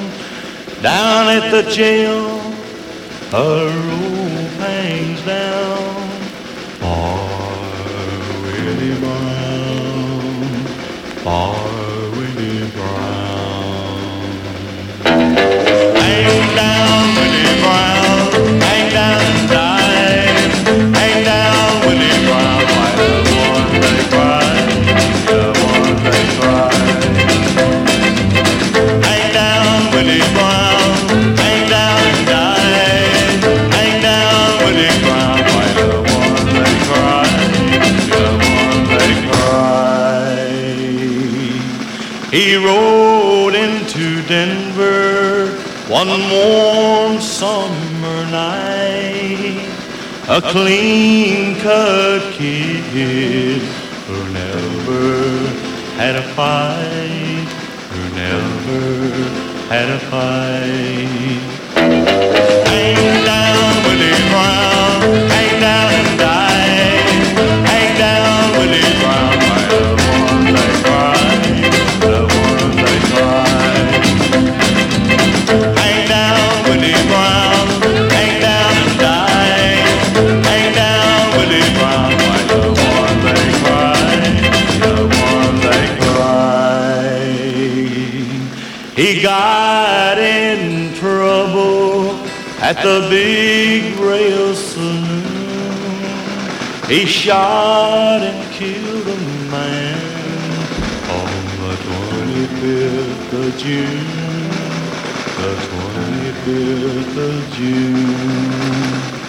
[0.82, 2.38] Down at the jail,
[3.32, 3.65] a
[46.09, 49.59] one warm summer night.
[50.28, 53.62] A clean cut kid
[54.07, 55.48] who never
[56.00, 57.48] had a fight,
[57.90, 58.84] who never
[59.68, 61.45] had a fight.
[96.97, 99.18] He shot and killed a
[99.51, 100.01] man
[101.11, 101.30] on
[101.61, 104.07] the 25th of June.
[105.36, 105.53] The
[106.40, 109.25] 25th of June.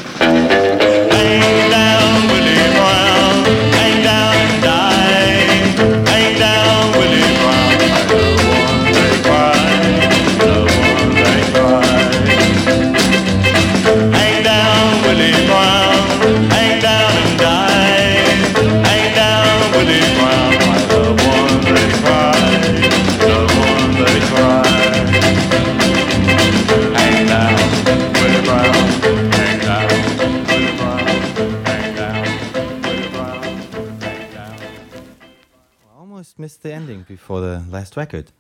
[37.28, 38.32] Before the last record.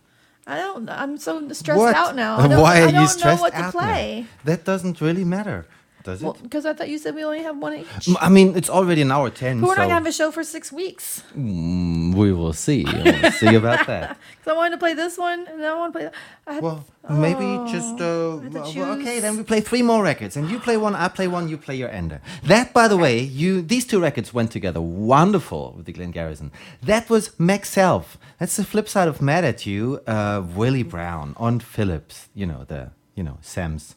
[0.48, 0.90] I don't.
[0.90, 1.94] I'm so stressed What?
[1.94, 2.38] out now.
[2.40, 3.84] I don't, Why are I don't you stressed know what out to now?
[3.84, 4.26] play.
[4.46, 5.66] That doesn't really matter,
[6.08, 6.44] does it?
[6.44, 8.08] Because I thought you said we only have one each.
[8.28, 9.60] I mean, it's already an hour ten.
[9.60, 11.06] But we're so not gonna have a show for six weeks.
[11.38, 12.82] Mm, we will see.
[12.86, 14.18] We'll see about that.
[14.38, 16.16] Because I wanted to play this one, and then I want to play that.
[16.54, 16.80] Had, Well,
[17.28, 19.20] maybe just uh, well, well, okay.
[19.20, 21.76] Then we play three more records, and you play one, I play one, you play
[21.84, 22.20] your ender.
[22.52, 24.82] That, by the way, you these two records went together
[25.16, 26.52] wonderful with the Glenn Garrison.
[26.92, 28.18] That was Mack Self.
[28.40, 30.00] That's the flip side of Mad at You.
[30.08, 32.16] Uh, Willie Brown on Phillips.
[32.40, 32.82] You know the
[33.18, 33.96] you know Sam's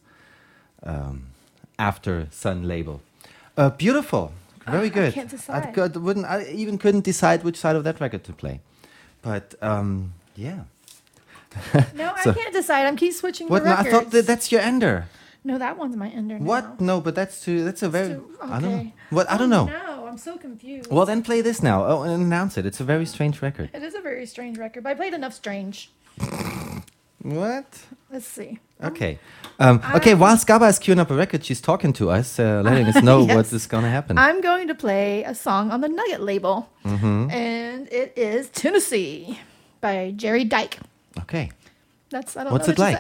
[0.82, 1.30] um,
[1.81, 3.01] after Sun label.
[3.57, 4.33] Uh, beautiful,
[4.66, 5.14] very I good.
[5.14, 5.74] can't I decide.
[5.74, 6.26] could, wouldn't.
[6.26, 8.61] I even couldn't decide which side of that record to play,
[9.22, 10.61] but um, yeah.
[11.95, 12.87] no, So- I can't decide.
[12.87, 13.64] I'm keep switching What?
[13.64, 15.07] the No, I thought that that's your ender.
[15.43, 16.39] No, that one's my ender.
[16.39, 16.47] Now.
[16.47, 16.81] What?
[16.81, 17.64] No, but that's too.
[17.64, 18.20] That's a very.
[18.43, 18.62] I don't.
[18.62, 18.74] know.
[18.81, 18.95] Okay.
[19.09, 19.31] What?
[19.31, 19.72] I don't Oh, know.
[19.72, 20.91] No, I'm so confused.
[20.93, 21.85] Well, then play this now.
[21.87, 22.66] Oh, and announce it.
[22.66, 23.70] It's a very strange record.
[23.72, 25.91] It is a very strange record, but I played enough strange.
[27.22, 27.66] What?
[28.11, 28.59] Let's see.
[28.83, 29.18] Okay.
[29.59, 30.14] Um, okay.
[30.14, 33.20] While Skaba is queuing up a record, she's talking to us, uh, letting us know
[33.26, 33.37] Yes.
[33.37, 34.16] what is going to happen.
[34.18, 37.31] I'm going to play a song on the Nugget label, Mhm.
[37.33, 39.39] and it is Tennessee
[39.81, 40.78] by Jery Dyke.
[41.20, 41.51] Okay.
[42.11, 42.91] That's I don't What's know it what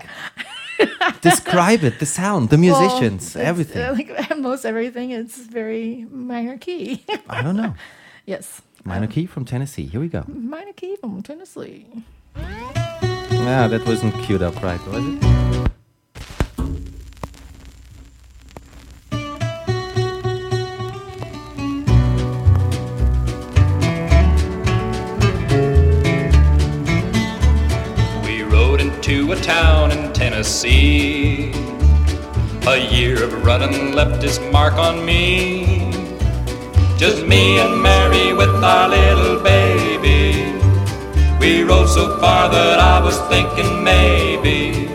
[0.78, 1.20] you like?
[1.22, 3.82] Describe it, the sound, the musicians, it's, everything.
[3.82, 7.04] uh, like most everything, it's very minor key.
[7.28, 7.74] I don't know.
[8.26, 9.84] yes, Minor key from Tennessee.
[9.86, 10.24] Here we go.
[10.26, 11.86] minor key from Tennessee.
[12.36, 15.49] Yeah, that wasn't queued up right, was it?
[29.10, 31.52] Into a town in Tennessee.
[32.66, 35.90] A year of running left its mark on me.
[36.96, 40.52] Just me and Mary with our little baby.
[41.40, 44.86] We rode so far that I was thinking maybe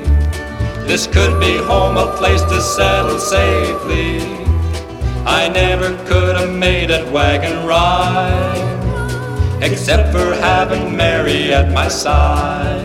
[0.87, 4.21] this could be home, a place to settle safely.
[5.25, 8.63] I never could have made that wagon ride
[9.61, 12.84] except for having Mary at my side.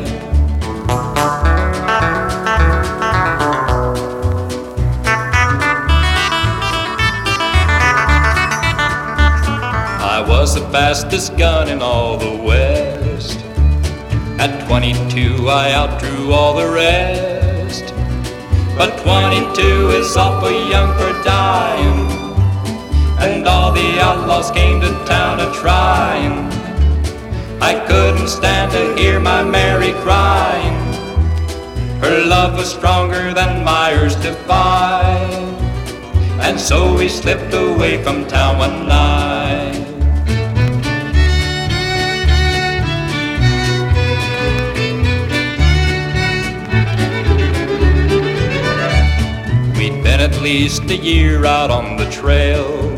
[10.53, 13.39] Was the fastest gun in all the West.
[14.41, 17.95] At 22, I outdrew all the rest.
[18.77, 22.01] But 22 is awful young for dying.
[23.21, 26.51] And all the outlaws came to town a trying.
[27.63, 30.79] I couldn't stand to hear my Mary crying.
[32.01, 35.31] Her love was stronger than Myers defied.
[36.41, 39.30] And so we slipped away from town one night.
[50.43, 52.91] Least a year out on the trail.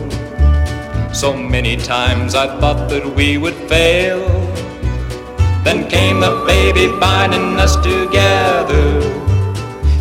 [1.12, 4.20] So many times I thought that we would fail.
[5.64, 9.00] Then came the baby binding us together.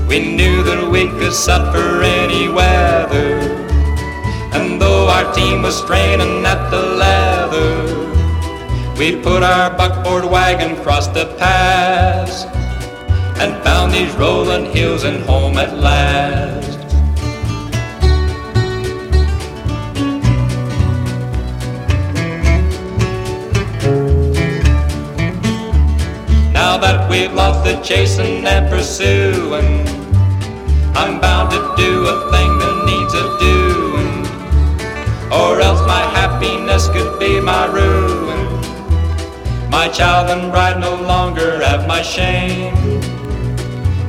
[0.07, 3.39] We knew that we could suffer any weather.
[4.53, 8.01] And though our team was straining at the leather,
[8.99, 12.45] we put our buckboard wagon across the pass
[13.41, 16.70] and found these rolling hills and home at last.
[26.61, 29.81] Now that we've lost the chasing and pursuing,
[30.93, 34.13] I'm bound to do a thing that needs a doing,
[35.33, 38.45] or else my happiness could be my ruin.
[39.71, 42.77] My child and bride no longer have my shame.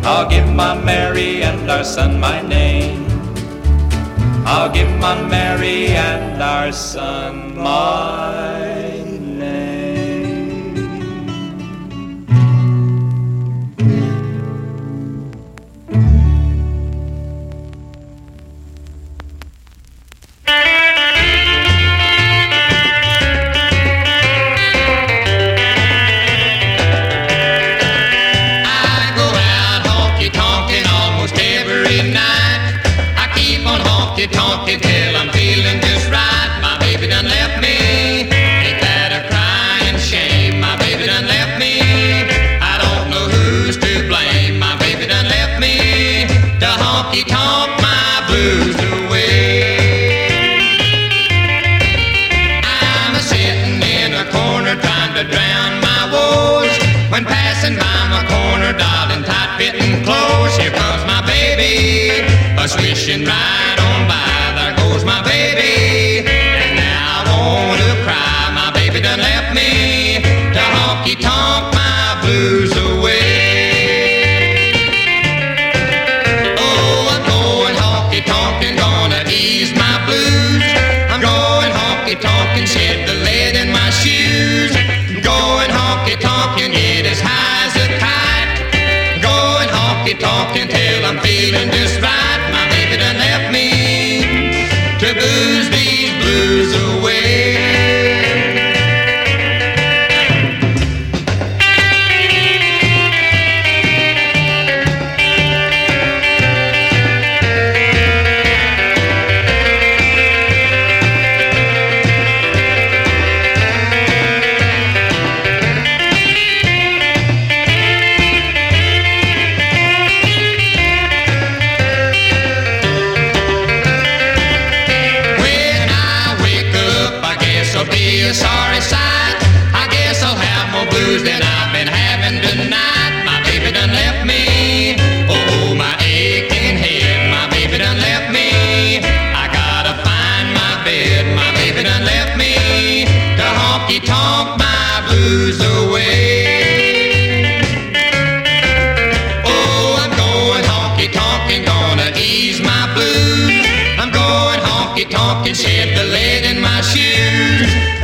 [0.05, 3.07] I'll give my Mary and our son my name.
[4.45, 8.62] I'll give my Mary and our son my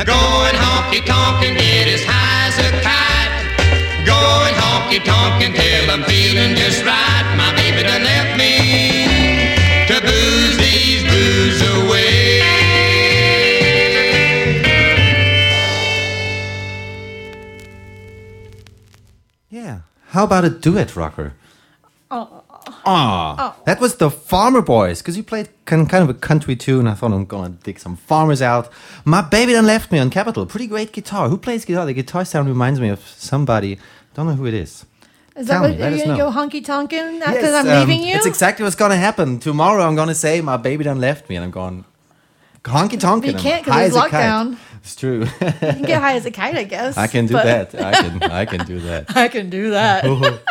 [0.08, 3.34] Going honky tonk and get as high as a kite.
[4.06, 7.26] Going honky tonk until I'm feeling just right.
[7.36, 9.04] My baby done left me
[9.86, 12.40] to booze these blues away.
[19.50, 19.80] Yeah.
[20.06, 21.34] How about a duet rocker?
[22.88, 26.56] Oh, Ah, that was the Farmer Boys because you played kind kind of a country
[26.56, 26.86] tune.
[26.86, 28.70] I thought I'm gonna dig some farmers out.
[29.04, 30.46] My baby then left me on Capitol.
[30.46, 31.28] Pretty great guitar.
[31.28, 31.84] Who plays guitar?
[31.84, 33.78] The guitar sound reminds me of somebody.
[34.14, 34.86] Don't know who it is.
[35.36, 37.70] is Tell that me, what let are you gonna go honky tonkin' after Yes, I'm
[37.70, 38.14] um, leaving you?
[38.14, 39.38] That's exactly what's gonna happen.
[39.38, 41.84] Tomorrow I'm gonna say my baby done left me, and I'm going
[42.68, 43.24] honky tonk.
[43.26, 44.56] You can't 'cause there's lockdown.
[44.82, 45.20] It's true.
[45.20, 46.96] you can get high as a kite, I guess.
[46.96, 47.74] I can do that.
[47.74, 48.22] I can.
[48.40, 49.16] I can do that.
[49.16, 50.04] I can do that.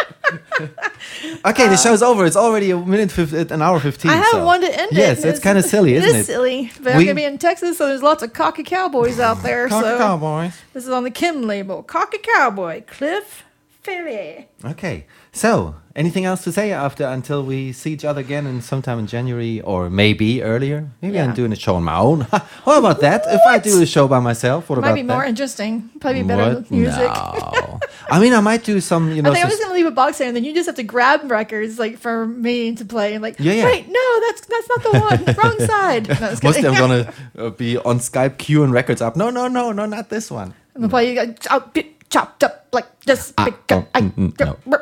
[1.46, 2.26] Okay, the uh, show's over.
[2.26, 4.12] It's already a minute, fif- uh, an hour fifteen.
[4.12, 4.98] I have so- one to end it.
[4.98, 6.20] Yes, it's kind of silly, It isn't it?
[6.20, 9.42] is silly, but I'm gonna be in Texas, so there's lots of cocky cowboys out
[9.44, 9.70] there.
[9.70, 10.54] Cocky so cowboys.
[10.74, 11.82] This is on the Kem label.
[11.84, 13.46] Cocky cowboy, Cliff
[13.84, 14.46] Ferré.
[14.66, 15.06] Okay.
[15.38, 19.06] So, anything else to say after until we see each other again in sometime in
[19.06, 20.90] January or maybe earlier?
[21.00, 22.22] Maybe I'm doing a show on my own.
[22.64, 23.22] what about that?
[23.28, 25.30] If I do a show by myself, what Might about be more that?
[25.30, 25.92] interesting.
[26.00, 26.72] Probably better What?
[26.72, 27.04] music.
[27.04, 27.80] No.
[28.10, 29.92] I mean, I might do some, you know, I think I'm just gonna leave a
[29.92, 33.14] box there, and then you just have to grab records like for me to play.
[33.14, 33.66] And like, Yeah, yeah.
[33.66, 35.36] wait, no, that's that's not the one.
[35.44, 36.10] Wrong side.
[36.10, 36.66] No, Mostly.
[36.68, 39.16] I'm gonna uh, be on Skype queuing records up.
[39.16, 40.56] No, no, no, no, not this one.
[40.74, 41.78] I'm gonna play you guys chop-
[42.10, 43.34] chopped up like this.
[43.38, 44.58] Ah, Pick oh, I- mm, mm, no.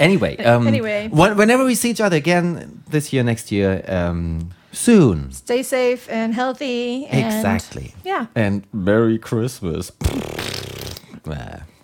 [0.00, 1.08] Anyway, um, Anyway.
[1.08, 5.32] wh- whenever we see each other again this year, next year, um, soon.
[5.32, 7.06] Stay safe and healthy.
[7.06, 7.94] And exactly.
[8.04, 8.26] Yeah.
[8.34, 9.92] And Merry Christmas.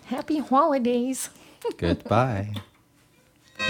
[0.05, 1.29] Happy holidays.
[1.77, 2.53] Goodbye.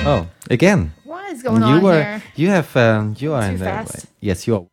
[0.06, 0.94] oh, again.
[1.04, 2.24] What is going you on were, here?
[2.36, 2.76] You have.
[2.76, 3.66] Um, you are Too in the.
[3.66, 4.06] fast.
[4.20, 4.66] Yes, you are.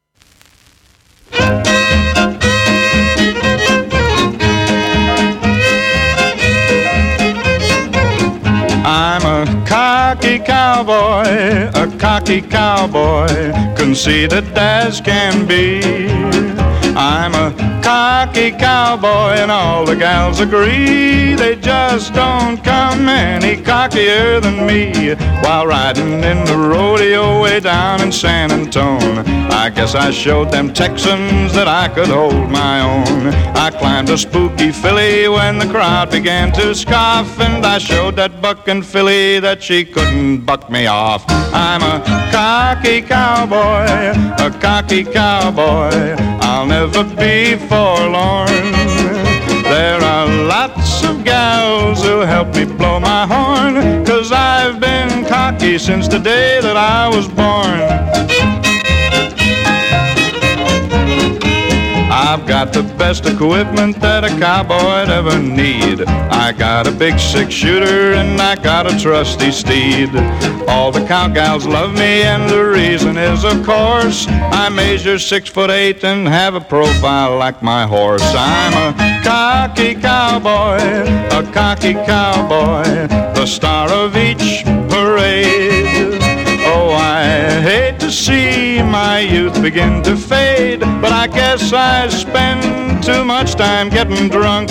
[8.92, 13.28] I'm a cocky cowboy, a cocky cowboy,
[13.76, 16.59] conceited as can be.
[16.96, 24.40] I'm a cocky cowboy, and all the gals agree they just don't come any cockier
[24.40, 25.14] than me.
[25.42, 30.72] While riding in the rodeo way down in San Antone, I guess I showed them
[30.72, 33.28] Texans that I could hold my own.
[33.56, 38.40] I climbed a spooky filly when the crowd began to scoff, and I showed that
[38.42, 41.24] bucking filly that she couldn't buck me off.
[41.28, 43.86] I'm a cocky cowboy,
[44.44, 46.16] a cocky cowboy.
[46.42, 48.72] I'll never be forlorn.
[49.62, 55.78] There are lots of gals who help me blow my horn, cause I've been cocky
[55.78, 58.39] since the day that I was born.
[62.12, 66.02] I've got the best equipment that a cowboy'd ever need.
[66.08, 70.10] I got a big six shooter and I got a trusty steed.
[70.68, 75.70] All the cowgals love me and the reason is, of course, I measure six foot
[75.70, 78.24] eight and have a profile like my horse.
[78.24, 80.82] I'm a cocky cowboy,
[81.38, 85.99] a cocky cowboy, the star of each parade.
[86.72, 93.02] Oh, I hate to see my youth begin to fade, but I guess I spend
[93.02, 94.70] too much time getting drunk.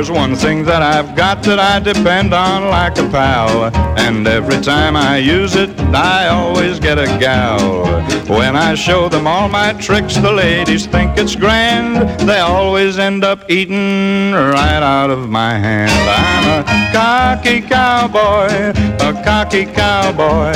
[0.00, 3.64] There's one thing that I've got that I depend on like a pal,
[3.98, 7.84] and every time I use it, I always get a gal.
[8.26, 12.18] When I show them all my tricks, the ladies think it's grand.
[12.26, 15.92] They always end up eating right out of my hand.
[15.92, 18.72] I'm a cocky cowboy,
[19.06, 20.54] a cocky cowboy.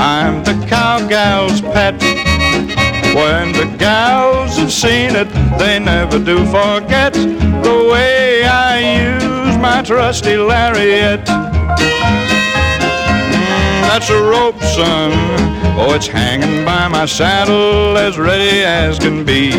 [0.00, 2.29] I'm the cowgal's pet.
[3.14, 5.28] When the gals have seen it,
[5.58, 11.26] they never do forget the way I use my trusty lariat.
[13.30, 15.59] Mm, that's a rope, son.
[15.78, 19.50] Oh, it's hanging by my saddle as ready as can be.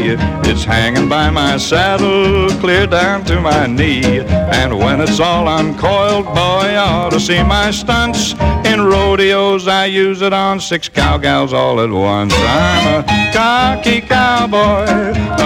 [0.49, 4.19] It's hanging by my saddle clear down to my knee.
[4.21, 8.33] And when it's all uncoiled, boy, you ought to see my stunts.
[8.65, 12.33] In rodeos, I use it on six cowgals all at once.
[12.35, 14.85] I'm a cocky cowboy,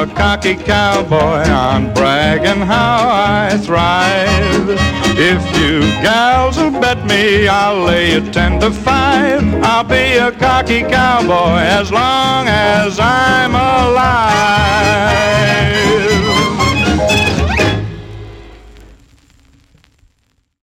[0.01, 1.43] a cocky cowboy.
[1.49, 4.77] I'm bragging how I thrive.
[5.17, 9.41] If you gals will bet me, I'll lay you ten to five.
[9.63, 14.25] I'll be a Rocky cowboy as long as I'm alive.